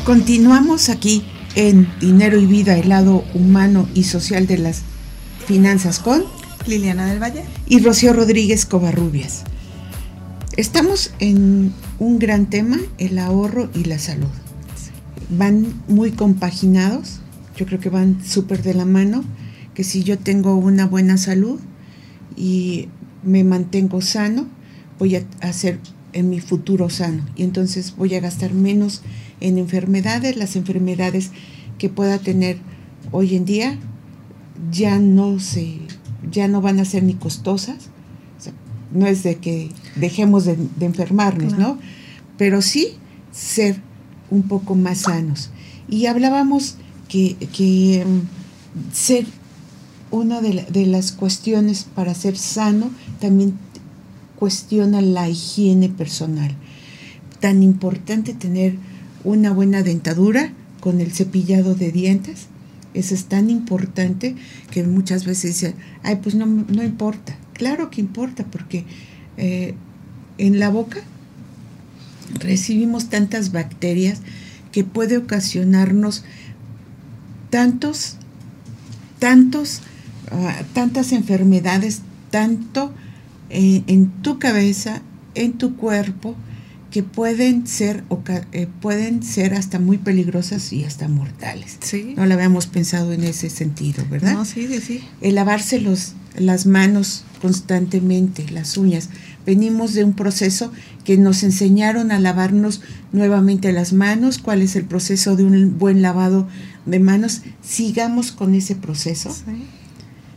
[0.09, 1.23] Continuamos aquí
[1.55, 4.81] en Dinero y Vida, el lado humano y social de las
[5.47, 6.25] finanzas con
[6.67, 9.45] Liliana del Valle y Rocío Rodríguez Covarrubias.
[10.57, 14.31] Estamos en un gran tema, el ahorro y la salud.
[15.29, 17.21] Van muy compaginados,
[17.59, 19.25] yo creo que van súper de la mano,
[19.75, 21.61] que si yo tengo una buena salud
[22.35, 22.89] y
[23.23, 24.47] me mantengo sano,
[24.99, 25.79] voy a hacer
[26.15, 29.03] en mi futuro sano y entonces voy a gastar menos
[29.41, 31.31] en enfermedades, las enfermedades
[31.79, 32.59] que pueda tener
[33.13, 33.79] hoy en día
[34.71, 35.79] ya no se
[36.31, 37.91] ya no van a ser ni costosas.
[38.93, 41.79] no es de que dejemos de, enfermarnos, ¿no?
[42.39, 42.89] Pero sí
[43.33, 43.81] ser
[44.31, 45.51] un poco más sanos.
[45.89, 46.77] Y hablábamos
[47.09, 49.27] que, que mm, ser
[50.11, 53.55] una de, de, las cuestiones para ser sano también
[54.37, 56.57] cuestiona la higiene personal.
[57.41, 58.77] Tan importante tener
[59.25, 62.49] una buena dentadura con el cepillado de dientes
[62.95, 64.35] eso es tan importante
[64.71, 67.37] que muchas veces dicen, ay, pues no, no importa.
[67.53, 68.85] Claro que importa, porque
[69.37, 69.75] eh,
[70.39, 71.01] en la boca
[72.41, 74.21] recibimos tantas bacterias
[74.73, 76.25] que puede ocasionarnos
[77.51, 78.17] tantos,
[79.19, 79.81] tantos,
[80.31, 82.93] ah, tantas enfermedades, tanto
[83.51, 85.03] eh, en tu cabeza,
[85.35, 86.35] en tu cuerpo,
[86.91, 88.05] que pueden ser,
[88.53, 91.77] eh, pueden ser hasta muy peligrosas y hasta mortales.
[91.81, 92.15] Sí.
[92.17, 94.33] No lo habíamos pensado en ese sentido, ¿verdad?
[94.33, 95.05] No, sí, sí, sí.
[95.21, 99.11] El lavarse los, las manos constantemente, las uñas.
[99.45, 100.73] Venimos de un proceso
[101.05, 102.81] que nos enseñaron a lavarnos
[103.13, 106.49] nuevamente las manos, cuál es el proceso de un buen lavado
[106.87, 107.43] de manos.
[107.63, 109.35] Sigamos con ese proceso.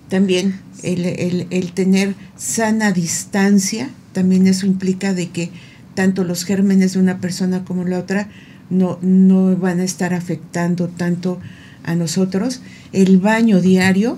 [0.10, 5.50] También el, el, el tener sana distancia, también eso implica de que
[5.93, 8.30] tanto los gérmenes de una persona como la otra
[8.69, 11.39] no, no van a estar afectando tanto
[11.84, 12.62] a nosotros.
[12.93, 14.17] El baño diario,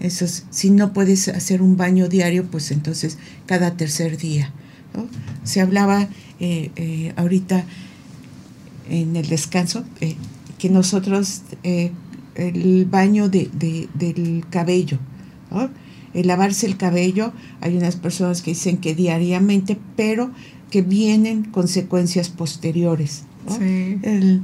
[0.00, 4.52] eso si no puedes hacer un baño diario, pues entonces cada tercer día.
[5.44, 6.08] Se hablaba
[6.40, 7.64] eh, eh, ahorita
[8.88, 10.16] en el descanso eh,
[10.58, 11.42] que nosotros
[12.34, 13.50] el baño de,
[13.94, 14.98] del cabello,
[16.14, 20.30] el lavarse el cabello, hay unas personas que dicen que diariamente, pero
[20.70, 23.22] que vienen consecuencias posteriores.
[23.60, 24.42] El,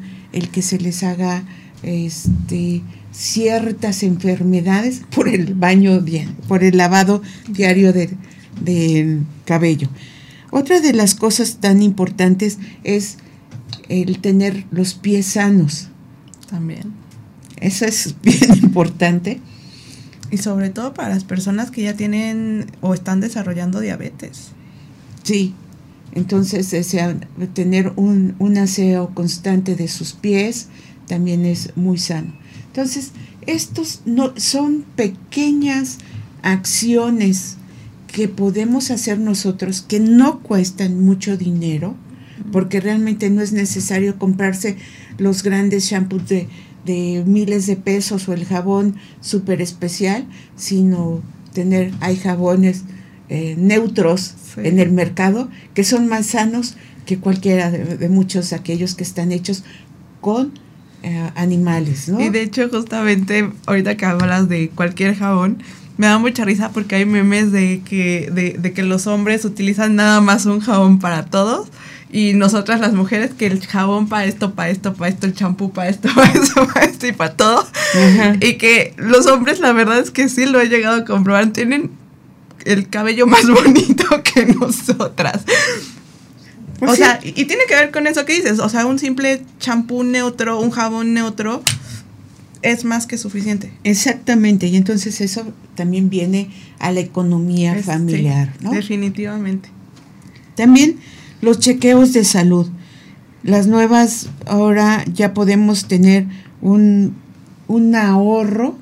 [0.53, 1.45] que se les haga
[1.83, 2.83] este,
[3.13, 6.05] ciertas enfermedades por el baño,
[6.47, 8.17] por el lavado diario del
[8.61, 9.89] de cabello.
[10.51, 13.17] Otra de las cosas tan importantes es
[13.89, 15.89] el tener los pies sanos.
[16.49, 16.93] También.
[17.57, 19.41] Eso es bien importante.
[20.31, 24.49] Y sobre todo para las personas que ya tienen o están desarrollando diabetes.
[25.23, 25.55] Sí,
[26.15, 26.69] entonces,
[27.55, 30.69] tener un, un, aseo constante de sus pies
[31.07, 32.35] también es muy sano.
[32.67, 33.13] Entonces,
[33.47, 35.99] estos no, son pequeñas
[36.43, 37.57] acciones
[38.09, 41.97] que podemos hacer nosotros que no cuestan mucho dinero,
[42.51, 44.77] porque realmente no es necesario comprarse
[45.17, 46.49] los grandes shampoos de,
[46.85, 51.23] de miles de pesos o el jabón súper especial, sino
[51.55, 52.85] tener, hay jabones
[53.35, 59.03] eh, neutros en el mercado que son más sanos que cualquiera de, muchos aquellos que
[59.03, 59.65] están hechos
[60.21, 60.53] con
[61.03, 62.21] eh, animales, ¿no?
[62.21, 65.63] Y de hecho, justamente ahorita que hablas de cualquier jabón,
[65.97, 69.97] me da mucha risa porque hay memes de que, de, de que los hombres utilizan
[69.97, 71.69] nada más un jabón para todos
[72.11, 75.73] y nosotras las mujeres que el jabón para esto, para esto, para esto, el champú
[75.73, 77.67] para esto, para esto, para esto y para todo.
[78.43, 82.02] Y que los hombres la verdad es que sí lo he llegado a comprobar, tienen
[82.65, 85.43] el cabello más bonito que nosotras.
[86.79, 89.43] Pues o sea, y, tiene que ver con eso que dices, o sea, un simple
[89.61, 91.63] champú neutro, un jabón neutro,
[92.63, 93.73] es más que suficiente.
[93.85, 98.73] Exactamente, y entonces eso también viene a la economía familiar, ¿no?
[98.73, 99.69] Definitivamente.
[100.57, 100.97] También
[101.41, 102.69] los chequeos de salud.
[103.45, 106.27] Las nuevas, ahora ya podemos tener
[106.61, 107.15] un,
[107.69, 108.77] un ahorro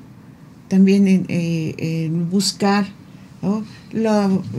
[0.67, 2.87] también en, eh, en buscar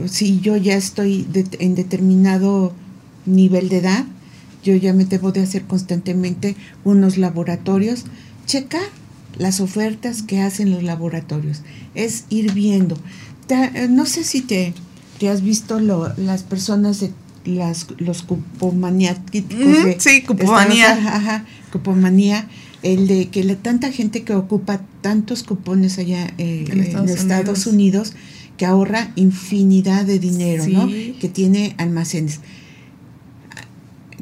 [0.07, 1.27] si yo ya estoy
[1.59, 2.73] en determinado
[3.25, 4.05] nivel de edad,
[4.63, 8.05] yo ya me debo de hacer constantemente unos laboratorios,
[8.45, 8.83] checar
[9.37, 11.61] las ofertas que hacen los laboratorios,
[11.95, 12.97] es ir viendo.
[13.89, 14.73] no sé si te,
[15.19, 17.11] te has visto lo, las personas de
[17.45, 19.57] las, los cupomaniáticos.
[19.97, 20.91] sí, cupomanía.
[20.93, 22.47] Ajá, cupomanía
[22.83, 28.13] el de que la, tanta gente que ocupa tantos cupones allá eh, en Estados, Unidos
[28.57, 30.87] que ahorra infinidad de dinero, ¿no?
[30.87, 32.39] Que tiene almacenes.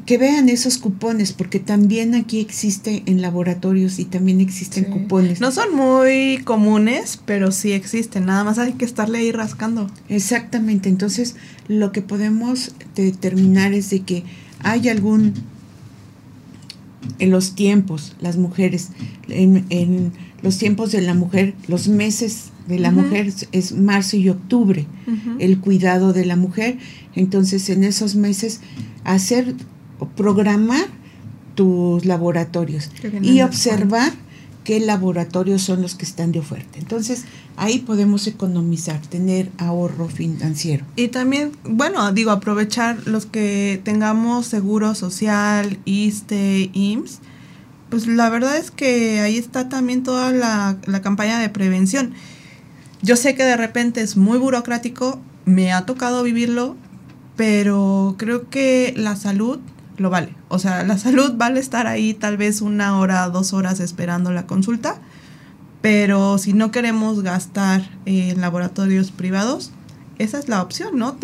[0.06, 5.40] Que vean esos cupones, porque también aquí existe en laboratorios y también existen cupones.
[5.40, 8.26] No son muy comunes, pero sí existen.
[8.26, 9.88] Nada más hay que estarle ahí rascando.
[10.08, 10.88] Exactamente.
[10.88, 11.36] Entonces,
[11.68, 14.24] lo que podemos determinar es de que
[14.60, 15.34] hay algún
[17.18, 18.88] en los tiempos, las mujeres,
[19.28, 24.28] en, en los tiempos de la mujer, los meses de la mujer es marzo y
[24.28, 24.86] octubre,
[25.38, 26.78] el cuidado de la mujer.
[27.14, 28.60] Entonces, en esos meses,
[29.04, 29.54] hacer
[29.98, 30.86] o programar
[31.54, 32.90] tus laboratorios
[33.22, 34.12] y observar
[34.64, 36.78] qué laboratorios son los que están de oferta.
[36.78, 37.24] Entonces,
[37.56, 40.84] ahí podemos economizar, tener ahorro financiero.
[40.96, 47.20] Y también, bueno, digo, aprovechar los que tengamos seguro social, ISTE, IMSS,
[47.90, 52.14] pues la verdad es que ahí está también toda la, la campaña de prevención.
[53.02, 56.76] Yo sé que de repente es muy burocrático, me ha tocado vivirlo,
[57.36, 59.58] pero creo que la salud
[59.96, 60.36] lo vale.
[60.48, 64.46] O sea, la salud vale estar ahí tal vez una hora, dos horas esperando la
[64.46, 65.00] consulta,
[65.80, 69.72] pero si no queremos gastar en laboratorios privados,
[70.18, 71.16] esa es la opción, ¿no?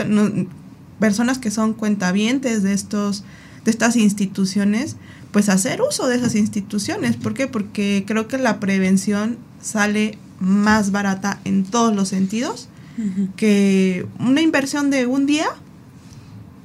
[0.99, 3.23] Personas que son cuentavientes de estos
[3.65, 4.97] de estas instituciones,
[5.31, 7.17] pues hacer uso de esas instituciones.
[7.17, 7.47] ¿Por qué?
[7.47, 12.69] Porque creo que la prevención sale más barata en todos los sentidos
[13.37, 15.47] que una inversión de un día,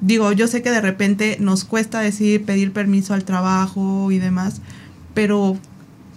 [0.00, 4.60] digo, yo sé que de repente nos cuesta decir pedir permiso al trabajo y demás,
[5.14, 5.56] pero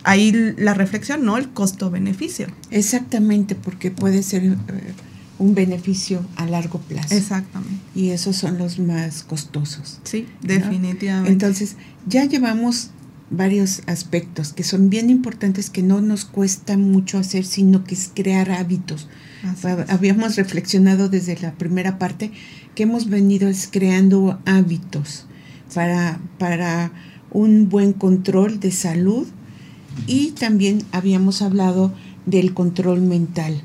[0.04, 1.38] ahí la reflexión, ¿no?
[1.38, 2.48] El costo-beneficio.
[2.72, 4.56] Exactamente, porque puede ser eh,
[5.38, 7.13] un beneficio a largo plazo.
[7.13, 7.76] Exactamente.
[7.93, 10.00] Y esos son los más costosos.
[10.04, 11.32] Sí, definitivamente.
[11.32, 11.76] Entonces,
[12.08, 12.89] ya llevamos
[13.29, 18.11] varios aspectos que son bien importantes que no nos cuesta mucho hacer, sino que es
[18.13, 19.07] crear hábitos.
[19.89, 22.31] Habíamos reflexionado desde la primera parte
[22.75, 25.25] que hemos venido creando hábitos
[25.73, 26.91] para, para
[27.31, 29.27] un buen control de salud
[30.05, 31.93] y también habíamos hablado
[32.25, 33.61] del control mental,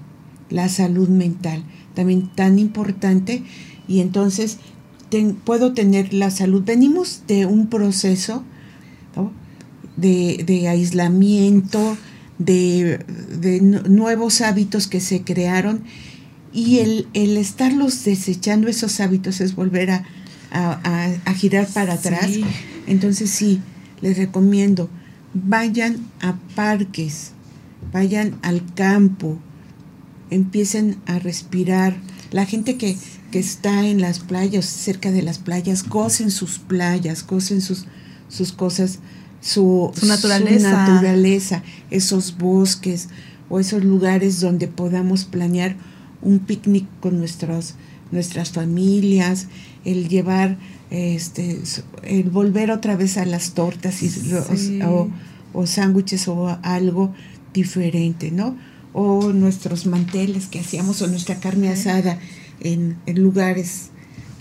[0.51, 1.63] la salud mental,
[1.95, 3.43] también tan importante.
[3.89, 4.59] Y entonces
[5.45, 6.63] puedo tener la salud.
[6.65, 8.45] Venimos de un proceso
[9.97, 11.97] de, aislamiento,
[12.39, 12.99] de,
[13.89, 15.85] nuevos hábitos que se crearon.
[16.53, 20.05] Y el, estarlos desechando esos hábitos es volver a,
[21.37, 22.31] girar para atrás.
[22.87, 23.61] Entonces sí,
[24.01, 24.91] les recomiendo
[25.35, 27.33] vayan a parques,
[27.93, 29.39] vayan al campo,
[30.31, 31.97] empiecen a respirar.
[32.31, 32.97] La gente que,
[33.33, 37.87] está en las playas, cerca de las playas, gocen sus playas, gocen sus,
[38.29, 38.99] sus cosas,
[39.43, 40.71] su, naturaleza.
[40.71, 43.09] naturaleza, esos bosques
[43.51, 45.77] o esos lugares donde podamos planear
[46.23, 47.75] un picnic con nuestros,
[48.13, 49.49] nuestras familias,
[49.85, 50.57] el llevar
[50.91, 51.61] este,
[52.03, 54.11] el volver otra vez a las tortas y
[55.55, 57.13] o, sándwiches o algo
[57.53, 58.57] diferente, ¿no?
[58.93, 62.19] O nuestros manteles que hacíamos o nuestra carne asada
[62.61, 63.91] en, lugares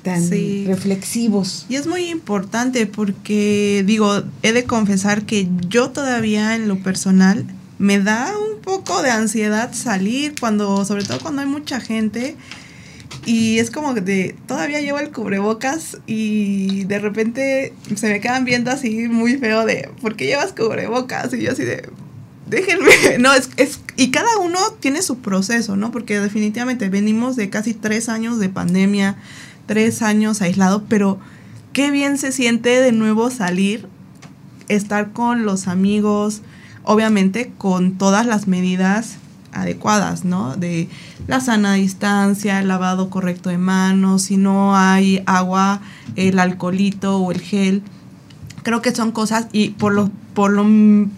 [0.03, 0.29] tan
[0.65, 1.65] reflexivos.
[1.69, 7.45] Y es muy importante porque, digo, he de confesar que yo todavía en lo personal
[7.77, 12.35] me da un poco de ansiedad salir cuando, sobre todo cuando hay mucha gente
[13.25, 18.71] y es como que todavía llevo el cubrebocas y de repente se me quedan viendo
[18.71, 21.33] así muy feo de, ¿por qué llevas cubrebocas?
[21.33, 21.87] Y yo así de,
[22.47, 22.91] déjenme.
[23.19, 25.91] No, es, es, y cada uno tiene su proceso, ¿no?
[25.91, 29.17] Porque definitivamente venimos de casi tres años de pandemia,
[29.65, 31.19] tres años aislado, pero
[31.73, 33.87] qué bien se siente de nuevo salir,
[34.67, 36.41] estar con los amigos,
[36.83, 39.17] obviamente con todas las medidas
[39.53, 40.55] adecuadas, ¿no?
[40.55, 40.87] De
[41.27, 45.81] la sana distancia, el lavado correcto de manos, si no hay agua,
[46.15, 47.83] el alcoholito o el gel.
[48.63, 50.65] Creo que son cosas y por lo, por lo,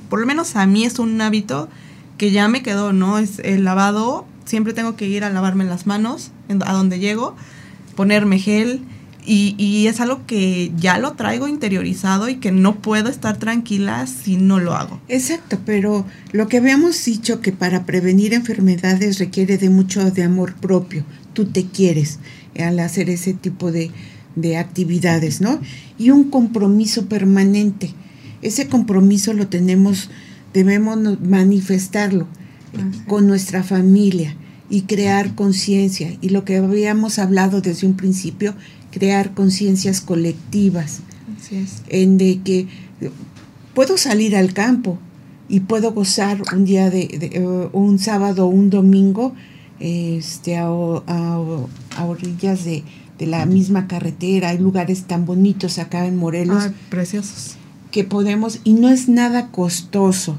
[0.10, 1.70] por lo menos a mí es un hábito
[2.18, 3.18] que ya me quedó, ¿no?
[3.18, 6.32] Es el lavado, siempre tengo que ir a lavarme las manos
[6.66, 7.36] a donde llego,
[7.96, 8.82] ponerme gel,
[9.26, 14.36] y, es algo que ya lo traigo interiorizado y que no puedo estar tranquila si
[14.36, 15.00] no lo hago.
[15.08, 20.56] Exacto, pero lo que habíamos dicho que para prevenir enfermedades requiere de mucho de amor
[20.56, 21.06] propio.
[21.34, 22.20] Tú te quieres
[22.60, 23.92] al hacer ese tipo de,
[24.36, 25.60] de actividades, ¿no?
[25.98, 27.94] Y un compromiso permanente.
[28.42, 30.10] Ese compromiso lo tenemos,
[30.54, 32.28] debemos manifestarlo
[33.08, 34.36] con nuestra familia
[34.70, 36.16] y crear conciencia.
[36.22, 38.56] Y lo que habíamos hablado desde un principio
[38.94, 41.02] crear conciencias colectivas.
[41.90, 42.68] En de que
[43.74, 44.98] puedo salir al campo
[45.50, 49.34] y puedo gozar un día de, uh, un sábado o un domingo
[49.80, 52.84] este, a, orillas de,
[53.20, 54.50] la misma carretera.
[54.50, 56.70] Hay lugares tan bonitos acá en Morelos.
[56.90, 57.56] preciosos.
[57.92, 60.38] Que podemos, y no es nada costoso,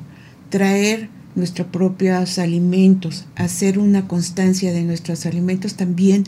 [0.50, 6.24] traer nuestros propios alimentos, hacer una constancia de nuestros alimentos también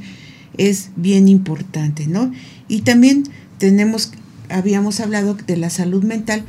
[0.58, 2.32] es bien importante, ¿no?
[2.68, 3.24] Y también
[3.58, 4.12] tenemos,
[4.48, 6.44] habíamos hablado de la salud mental,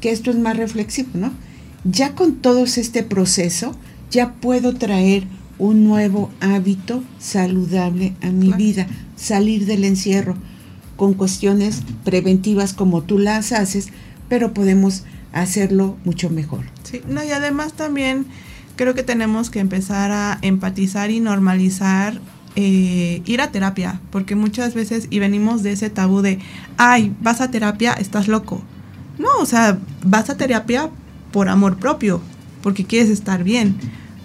[0.00, 1.32] que esto es más reflexivo, ¿no?
[1.84, 3.76] Ya con todo este proceso,
[4.10, 5.24] ya puedo traer
[5.58, 10.36] un nuevo hábito saludable a mi vida, salir del encierro
[10.96, 13.88] con cuestiones preventivas como tú las haces,
[14.28, 16.64] pero podemos hacerlo mucho mejor.
[16.82, 18.26] Sí, no, y además también
[18.76, 22.20] creo que tenemos que empezar a empatizar y normalizar
[22.56, 26.38] eh, ir a terapia, porque muchas veces, y venimos de ese tabú de,
[26.76, 28.62] ay, vas a terapia, estás loco.
[29.18, 30.90] No, o sea, vas a terapia
[31.32, 32.20] por amor propio,
[32.62, 33.76] porque quieres estar bien,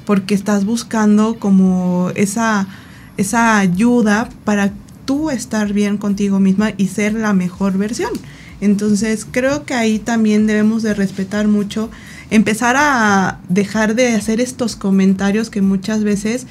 [0.06, 2.68] porque estás buscando como esa,
[3.18, 4.72] esa ayuda para
[5.06, 8.12] tú estar bien contigo misma y ser la mejor versión.
[8.64, 11.92] Entonces creo que ahí también debemos de respetar mucho,
[12.30, 16.48] empezar a dejar de hacer estos comentarios que muchas veces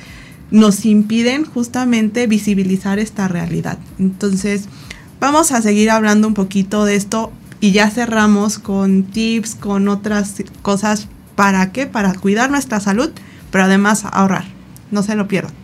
[0.51, 3.79] nos impiden justamente visibilizar esta realidad.
[3.99, 4.65] Entonces,
[5.21, 10.35] vamos a seguir hablando un poquito de esto y ya cerramos con tips, con otras
[10.61, 11.09] cosas.
[11.35, 11.87] ¿Para qué?
[11.87, 13.11] Para cuidar nuestra salud,
[13.51, 14.45] pero además ahorrar.
[14.91, 15.62] No se lo pierdan.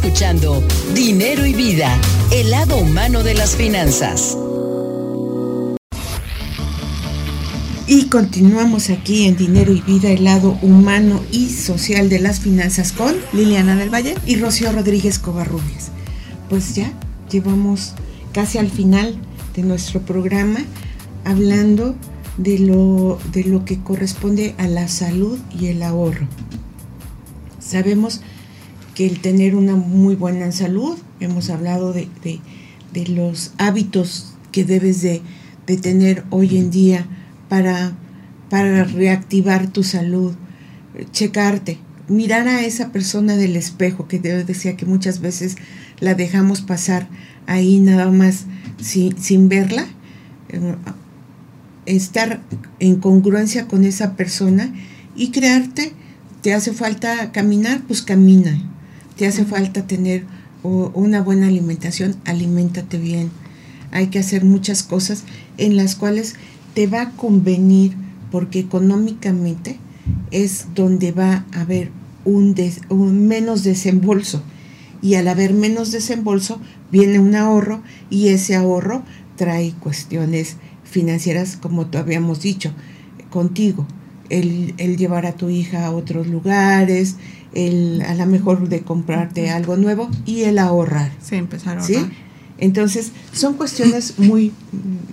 [0.00, 0.62] Escuchando
[0.94, 4.38] Dinero y Vida, el lado humano de las finanzas.
[7.88, 12.92] Y continuamos aquí en Dinero y Vida, el lado humano y social de las finanzas
[12.92, 15.90] con Liliana del Valle y Rocío Rodríguez Covarrubias.
[16.48, 16.92] Pues ya
[17.28, 17.94] llevamos
[18.32, 19.16] casi al final
[19.56, 20.60] de nuestro programa
[21.24, 21.96] hablando
[22.36, 26.28] de lo, de lo que corresponde a la salud y el ahorro.
[27.58, 28.37] Sabemos que
[29.06, 32.08] el tener una muy buena salud, hemos hablado de,
[33.08, 35.22] los hábitos que debes de,
[35.66, 37.06] de tener hoy en día,
[37.48, 37.92] para,
[38.50, 40.34] para reactivar tu salud,
[41.12, 41.78] checarte,
[42.08, 45.56] mirar a esa persona del espejo, que yo decía que muchas veces
[46.00, 47.08] la dejamos pasar
[47.46, 48.44] ahí nada más
[48.80, 49.86] sin, sin verla,
[50.48, 50.74] eh,
[51.86, 52.42] estar
[52.78, 54.72] en congruencia con esa persona
[55.16, 55.92] y crearte,
[56.42, 58.62] te hace falta caminar, pues camina,
[59.18, 60.24] te hace falta tener
[60.62, 63.30] una buena alimentación, aliméntate bien.
[63.90, 65.24] Hay que hacer muchas cosas
[65.56, 66.36] en las cuales
[66.74, 67.94] te va a convenir
[68.30, 69.78] porque económicamente
[70.30, 71.90] es donde va a haber
[72.24, 72.54] un,
[73.26, 74.42] menos desembolso.
[75.02, 76.60] Y al haber menos desembolso
[76.92, 79.02] viene un ahorro y ese ahorro
[79.36, 82.72] trae cuestiones financieras, como tú habíamos dicho,
[83.30, 83.86] contigo.
[84.28, 87.16] El, llevar a tu hija a otros lugares,
[87.54, 91.12] el a lo mejor de comprarte algo nuevo y el ahorrar.
[91.22, 92.10] Sí, empezar a ahorrar.
[92.58, 94.52] Entonces, son cuestiones muy,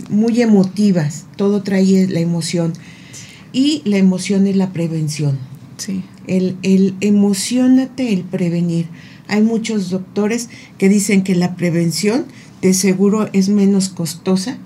[0.09, 2.73] muy emotivas, todo trae la emoción.
[3.53, 5.37] Y la emoción es la prevención.
[5.77, 6.03] Sí.
[6.27, 8.87] El, el emocionate, el prevenir.
[9.27, 12.25] Hay muchos doctores que dicen que la prevención
[12.61, 14.57] de seguro es menos costosa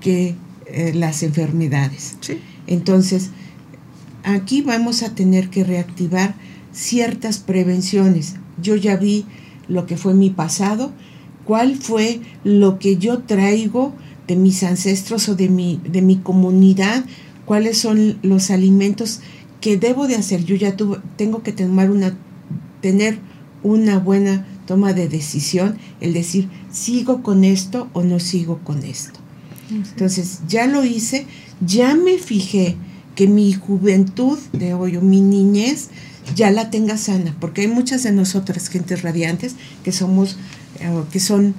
[0.00, 0.34] que
[0.66, 2.16] eh, las enfermedades.
[2.20, 2.38] Sí.
[2.66, 3.30] Entonces,
[4.22, 6.34] aquí vamos a tener que reactivar
[6.72, 8.36] ciertas prevenciones.
[8.60, 9.24] Yo ya vi
[9.68, 10.92] lo que fue mi pasado
[11.48, 13.94] cuál fue lo que yo traigo
[14.26, 17.06] de mis ancestros o de mi, de mi comunidad,
[17.46, 19.20] cuáles son los alimentos
[19.62, 20.44] que debo de hacer.
[20.44, 20.76] Yo ya
[21.16, 22.14] tengo que tomar una,
[22.82, 23.18] tener
[23.62, 29.18] una buena toma de decisión, el decir, sigo con esto o no sigo con esto.
[29.70, 31.26] Entonces, ya lo hice,
[31.64, 32.76] ya me fijé
[33.14, 35.88] que mi juventud de hoy o mi niñez
[36.34, 40.36] ya la tenga sana, porque hay muchas de nosotras, gentes radiantes, que somos
[40.80, 41.54] eh, que son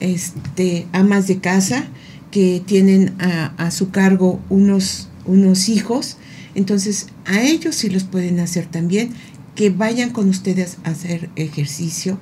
[0.00, 1.84] este, amas de casa,
[2.30, 6.18] que tienen a, su cargo unos, unos hijos,
[6.54, 9.10] entonces a ellos sí los pueden hacer también,
[9.54, 12.18] que vayan con ustedes a hacer ejercicio,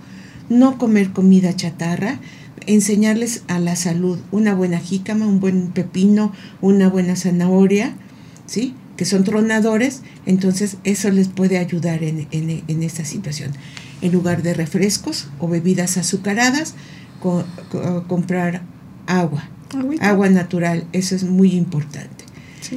[0.49, 2.21] no comer comida chatarra,
[2.67, 7.95] enseñarles a la salud una buena jícama, un buen pepino, una buena zanahoria,
[8.47, 8.75] ¿sí?
[8.97, 13.53] Que son tronadores, entonces eso les puede ayudar en, en, en esta situación
[14.01, 16.75] en lugar de refrescos o bebidas azucaradas,
[18.07, 18.63] comprar
[19.07, 19.49] agua,
[20.01, 22.25] agua natural, eso es muy importante.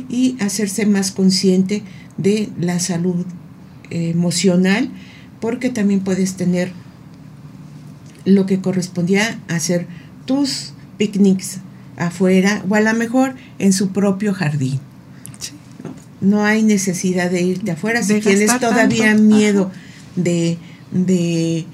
[0.08, 1.84] Y hacerse más consciente
[2.18, 3.26] de la salud
[3.90, 4.90] emocional,
[5.40, 6.72] porque también puedes tener
[8.26, 9.88] lo que correspondía a hacer
[10.26, 11.60] tus picnics
[11.98, 14.80] afuera o a lo mejor en su propio jardín.
[16.22, 18.04] No, hay necesidad de irte afuera.
[18.04, 19.72] Si tienes todavía miedo
[20.16, 20.58] de
[20.92, 21.66] de,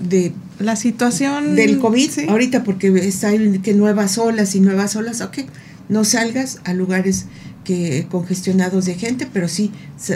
[0.00, 3.30] de la situación del COVID ahorita porque está
[3.62, 5.38] que nuevas olas y nuevas olas, ok,
[5.88, 7.26] no salgas a lugares
[7.64, 9.70] que congestionados de gente, pero sí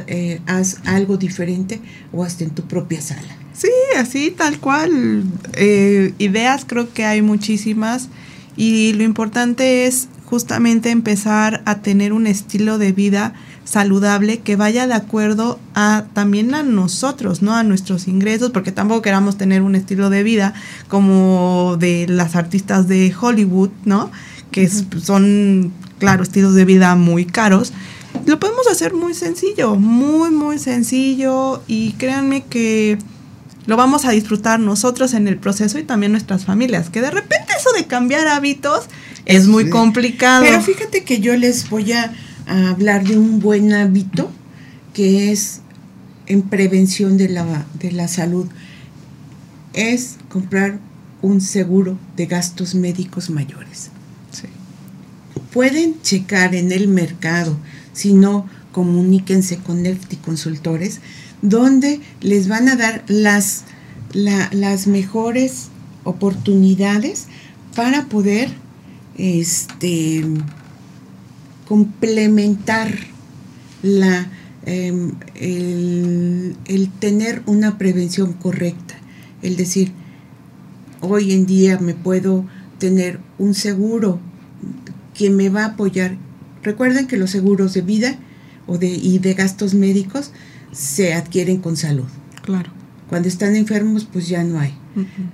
[0.07, 1.81] eh, haz algo diferente
[2.13, 3.37] o hasta en tu propia sala.
[3.53, 5.25] Sí, así tal cual.
[5.55, 8.09] Eh, ideas creo que hay muchísimas.
[8.57, 14.87] Y lo importante es justamente empezar a tener un estilo de vida saludable que vaya
[14.87, 17.55] de acuerdo a también a nosotros, ¿no?
[17.55, 20.55] A nuestros ingresos, porque tampoco queramos tener un estilo de vida
[20.89, 24.11] como de las artistas de Hollywood, ¿no?
[24.51, 27.75] Que son, claro, estilos de vida muy caros.
[28.25, 32.97] Lo podemos hacer muy sencillo, muy, muy sencillo y créanme que
[33.67, 37.53] lo vamos a disfrutar nosotros en el proceso y también nuestras familias, que de repente
[37.55, 38.89] eso de cambiar hábitos
[39.27, 40.45] es muy complicado.
[40.45, 42.13] Pero fíjate que yo les voy a
[42.47, 44.31] a hablar de un buen hábito
[44.93, 45.61] que es
[46.27, 48.47] en prevención de la, de la salud.
[49.73, 50.79] Es comprar
[51.23, 53.91] un seguro de gastos médicos mayores.
[55.53, 57.59] Pueden checar en el mercado,
[57.93, 61.01] si no, comuníquense con Nefti Consultores,
[61.43, 63.65] donde les van a dar las,
[64.15, 65.69] las mejores
[66.05, 67.27] oportunidades
[67.75, 68.49] para poder
[69.17, 70.25] este,
[71.69, 72.93] complementar
[74.65, 78.95] em, el, tener una prevención correcta.
[79.43, 79.93] El decir,
[81.01, 82.45] hoy en día me puedo
[82.79, 84.21] tener un seguro
[85.15, 86.17] que me va a apoyar.
[86.63, 88.19] Recuerden que los seguros de vida
[88.67, 90.31] o de, y de gastos médicos
[90.73, 92.07] se adquieren con salud.
[92.43, 92.82] Claro.
[93.13, 94.73] Cuando están enfermos, pues ya no hay.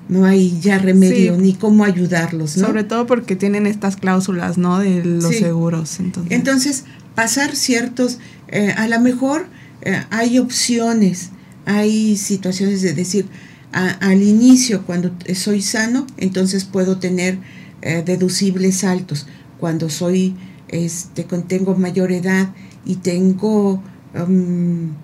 [0.09, 2.67] No hay ya remedio ni cómo ayudarlos, ¿no?
[2.67, 4.81] Sobre todo porque tienen estas cláusulas, ¿no?
[4.81, 6.01] De los seguros.
[6.01, 6.33] Entonces.
[6.33, 8.19] entonces, pasar ciertos,
[8.49, 9.47] eh, a lo mejor
[9.83, 11.31] eh, hay opciones,
[11.67, 13.27] hay situaciones de decir,
[13.71, 17.39] al inicio, cuando soy sano, entonces puedo tener
[17.83, 19.29] eh, deducibles altos.
[19.61, 20.35] Cuando soy,
[20.67, 22.53] este, tengo mayor edad
[22.85, 23.81] y tengo
[24.17, 24.95] um,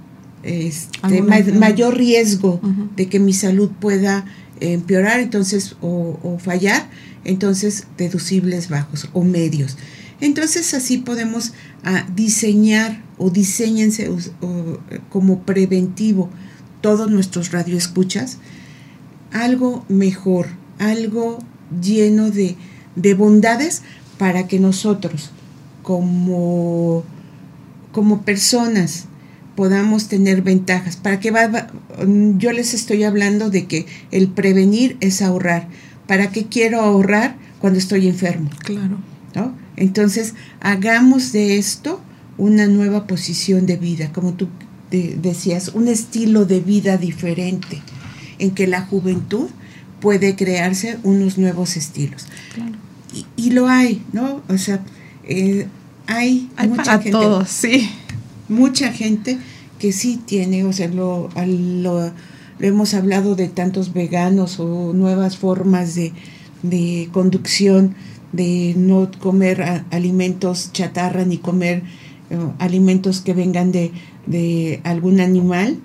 [0.44, 2.60] este, mayor riesgo
[2.96, 4.24] de que mi salud pueda
[4.60, 6.88] empeorar entonces o, fallar,
[7.24, 9.76] entonces deducibles bajos o medios.
[10.20, 14.10] Entonces así podemos ah, diseñar o diseñense
[15.10, 16.30] como preventivo
[16.80, 18.38] todos nuestros radioescuchas
[19.34, 20.46] algo mejor,
[20.78, 21.38] algo
[21.82, 22.56] lleno de,
[22.94, 23.82] de bondades
[24.16, 25.30] para que nosotros
[25.82, 27.02] como,
[27.92, 29.06] como personas
[29.54, 30.96] podamos tener ventajas.
[30.96, 31.68] Para que va,
[32.36, 35.68] yo les estoy hablando de que el prevenir es ahorrar.
[36.06, 38.50] ¿Para qué quiero ahorrar cuando estoy enfermo?
[38.58, 38.98] Claro.
[39.34, 39.54] ¿no?
[39.76, 42.00] Entonces, hagamos de esto
[42.36, 44.48] una nueva posición de vida, como tú
[44.90, 47.82] decías, un estilo de vida diferente,
[48.38, 49.48] en que la juventud
[50.00, 52.26] puede crearse unos nuevos estilos.
[52.54, 52.76] Claro.
[53.36, 54.42] Y, lo hay, ¿no?
[54.48, 54.80] O sea,
[55.24, 55.68] eh,
[56.06, 57.12] hay, mucha gente.
[57.12, 57.88] Todos, sí
[58.48, 59.38] mucha gente
[59.78, 62.12] que sí tiene, o sea, lo, lo,
[62.60, 66.12] hemos hablado de tantos veganos o nuevas formas de,
[66.62, 67.94] de conducción,
[68.32, 71.82] de no comer alimentos chatarra ni comer
[72.30, 73.92] eh, alimentos que vengan de,
[74.26, 75.78] de algún animal.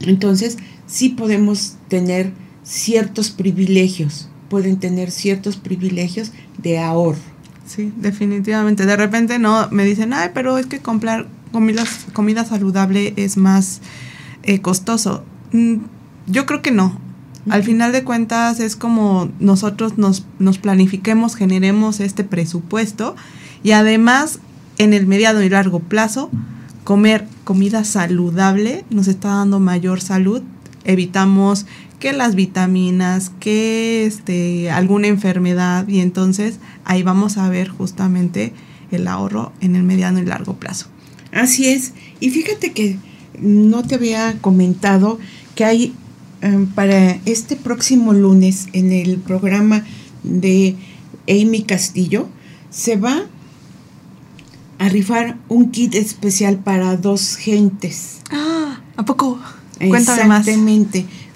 [0.00, 2.32] Entonces, sí podemos tener
[2.64, 7.29] ciertos privilegios, pueden tener ciertos privilegios de ahorro.
[7.70, 8.84] Sí, definitivamente.
[8.84, 13.80] De repente no me dicen, ay, pero es que comprar comida, comida saludable es más
[14.42, 15.22] eh, costoso.
[15.52, 15.76] Mm,
[16.26, 16.98] yo creo que no.
[17.48, 23.14] Al final de cuentas es como nosotros nos, nos planifiquemos, generemos este presupuesto
[23.62, 24.40] y además
[24.78, 26.28] en el mediano y largo plazo
[26.82, 30.42] comer comida saludable nos está dando mayor salud.
[30.82, 31.66] Evitamos
[32.00, 38.52] que las vitaminas, que este, alguna enfermedad y entonces ahí vamos a ver justamente
[38.90, 40.86] el ahorro en el mediano y largo plazo.
[41.30, 41.92] Así es.
[42.18, 42.98] Y fíjate que
[43.38, 45.18] no te había comentado
[45.54, 45.94] que hay
[46.40, 49.84] em, para este próximo lunes en el programa
[50.22, 50.76] de
[51.28, 52.28] Amy Castillo
[52.70, 53.22] se va
[54.78, 58.20] a rifar un kit especial para dos gentes.
[58.30, 59.38] Ah, ¿a poco?
[59.78, 60.46] Cuéntame más.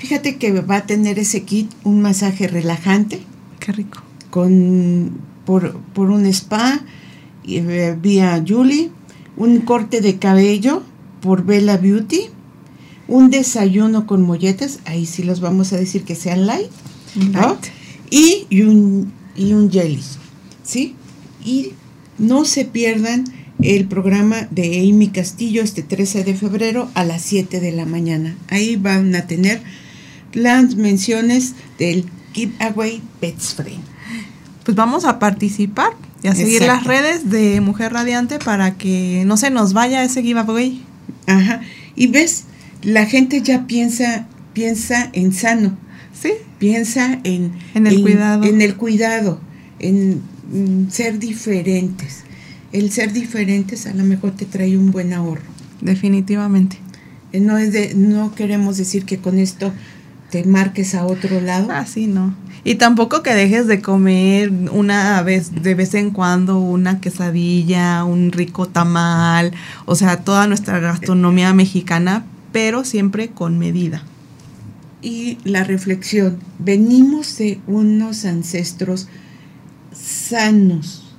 [0.04, 3.20] Fíjate que va a tener ese kit un masaje relajante.
[3.58, 4.02] Qué rico.
[4.28, 5.12] Con,
[5.46, 6.82] por, un spa
[7.48, 8.90] eh, vía Julie,
[9.38, 10.82] un corte de cabello
[11.22, 12.20] por Bella Beauty,
[13.08, 16.70] un desayuno con molletes, ahí sí los vamos a decir que sean light,
[18.10, 20.02] y, y, un, y un jelly,
[20.62, 20.96] ¿sí?
[21.42, 21.72] Y
[22.18, 23.24] no se pierdan
[23.62, 28.36] el programa de Amy Castillo este 13 de febrero a las 7 de la mañana.
[28.50, 29.62] Ahí van a tener
[30.34, 33.82] las menciones del Giveaway Pets Friend.
[34.64, 39.36] Pues vamos a participar y a seguir las redes de Mujer Radiante para que no
[39.36, 40.82] se nos vaya ese giveaway.
[41.26, 41.60] Ajá.
[41.96, 42.44] Y ves,
[42.82, 45.76] la gente ya piensa piensa en sano.
[46.18, 46.32] Sí.
[46.58, 48.44] Piensa en en el cuidado.
[48.44, 49.40] En el cuidado,
[49.78, 50.22] en
[50.90, 52.22] ser diferentes.
[52.72, 55.42] El ser diferentes a lo mejor te trae un buen ahorro.
[55.82, 56.78] Definitivamente.
[57.32, 59.72] Eh, no es de no queremos decir que con esto
[60.34, 61.68] te marques a otro lado.
[61.70, 62.34] Ah, sí, no.
[62.64, 68.32] Y tampoco que dejes de comer una vez, de vez en cuando, una quesadilla, un
[68.32, 69.52] rico tamal,
[69.84, 74.02] o sea, toda nuestra gastronomía mexicana, pero siempre con medida.
[75.02, 79.06] Y la reflexión, venimos de unos ancestros
[79.92, 81.14] sanos,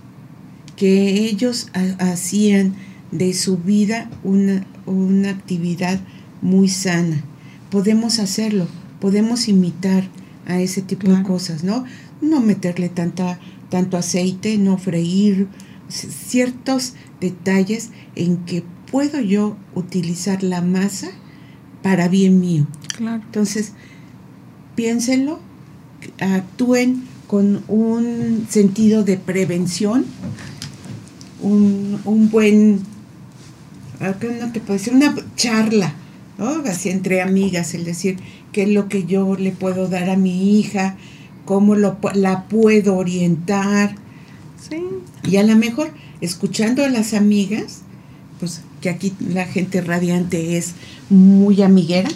[0.76, 2.76] que ellos hacían
[3.14, 6.02] de su vida una, una actividad
[6.42, 7.24] muy sana.
[7.70, 8.68] Podemos hacerlo
[9.00, 10.08] podemos imitar
[10.48, 11.86] a ese tipo de cosas, ¿no?
[12.22, 13.40] No meterle tanta,
[13.70, 15.48] tanto aceite, no freír,
[15.90, 21.10] ciertos detalles en que puedo yo utilizar la masa
[21.82, 22.68] para bien mío.
[22.96, 23.22] Claro.
[23.24, 23.74] Entonces,
[24.76, 25.40] piénsenlo,
[26.20, 30.06] actúen con un sentido de prevención,
[31.42, 32.82] un, un buen,
[34.00, 35.94] no te puedo decir, una charla,
[36.38, 36.48] ¿no?
[36.70, 38.18] Así entre amigas, el decir,
[38.56, 40.96] qué es lo que yo le puedo dar a mi hija,
[41.44, 43.96] cómo lo, la puedo orientar.
[44.70, 44.82] Sí.
[45.24, 45.92] Y a lo mejor,
[46.22, 47.82] escuchando a las amigas,
[48.40, 50.72] pues que aquí la gente radiante es
[51.10, 52.08] muy amiguera.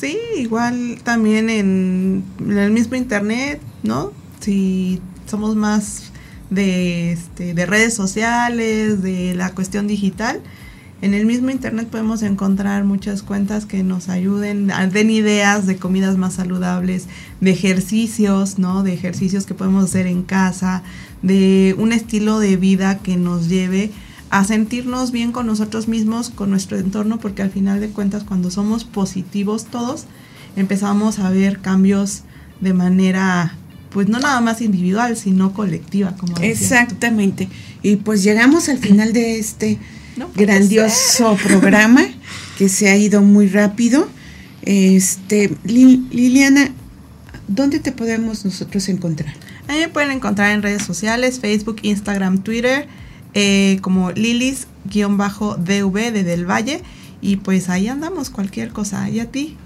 [0.00, 4.12] Sí, igual también en, el mismo internet, ¿no?
[4.40, 6.04] Si somos más
[6.48, 10.40] de, este, de redes sociales, de la cuestión digital,
[11.02, 16.16] en el mismo internet podemos encontrar muchas cuentas que nos ayuden, den ideas de comidas
[16.16, 17.06] más saludables,
[17.40, 18.82] de ejercicios, ¿no?
[18.82, 20.82] De ejercicios que podemos hacer en casa,
[21.22, 23.90] de un estilo de vida que nos lleve
[24.30, 28.50] a sentirnos bien con nosotros mismos, con nuestro entorno, porque al final de cuentas cuando
[28.50, 30.06] somos positivos todos,
[30.56, 32.22] empezamos a ver cambios
[32.60, 33.54] de manera
[33.90, 37.48] pues no nada más individual, sino colectiva, como Exactamente.
[37.82, 39.78] Y pues llegamos al final de este
[40.34, 42.02] grandioso programa
[42.58, 44.08] que se ha ido muy rápido.
[44.62, 46.70] Este, Liliana,
[47.48, 49.34] ¿dónde te podemos nosotros encontrar?
[49.68, 52.86] Ahí me pueden encontrar en redes sociales, Facebook, Instagram, Twitter,
[53.34, 56.82] eh, como lilis-dv de Del Valle.
[57.20, 59.08] Y pues ahí andamos, cualquier cosa.
[59.10, 59.56] ¿Y a ti?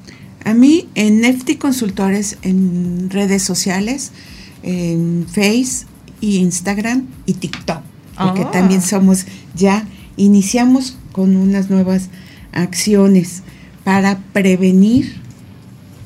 [0.44, 4.12] A mí en Nefty Consultores en redes sociales,
[4.62, 5.86] en Face
[6.20, 7.82] y Instagram y TikTok,
[8.16, 8.50] porque ah.
[8.50, 9.86] también somos ya
[10.20, 12.08] iniciamos con unas nuevas
[12.52, 13.42] acciones
[13.84, 15.16] para prevenir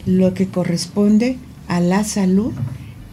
[0.07, 1.39] lo que corresponde
[1.69, 2.53] a la salud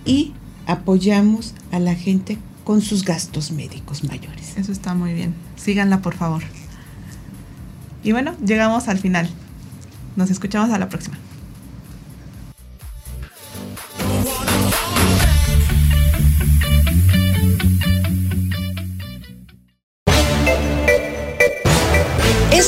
[0.05, 0.33] y
[0.67, 4.57] apoyamos a la gente con sus gastos médicos mayores.
[4.57, 5.33] Eso está muy bien.
[5.55, 6.43] Síganla, por favor.
[8.03, 9.29] Y bueno, llegamos al final.
[10.15, 11.17] Nos escuchamos a la próxima.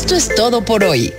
[0.03, 1.13] Esto es todo por hoy.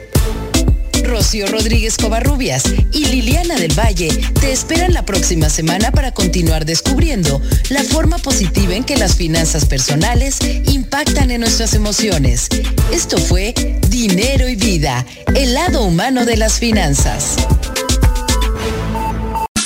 [1.04, 7.40] Rocío Rodríguez Covarrubias y Liliana del Valle te esperan la próxima semana para continuar descubriendo
[7.70, 12.48] la forma positiva en que las finanzas personales impactan en nuestras emociones.
[12.92, 13.54] Esto fue
[13.88, 17.36] Dinero y Vida, el lado humano de las finanzas.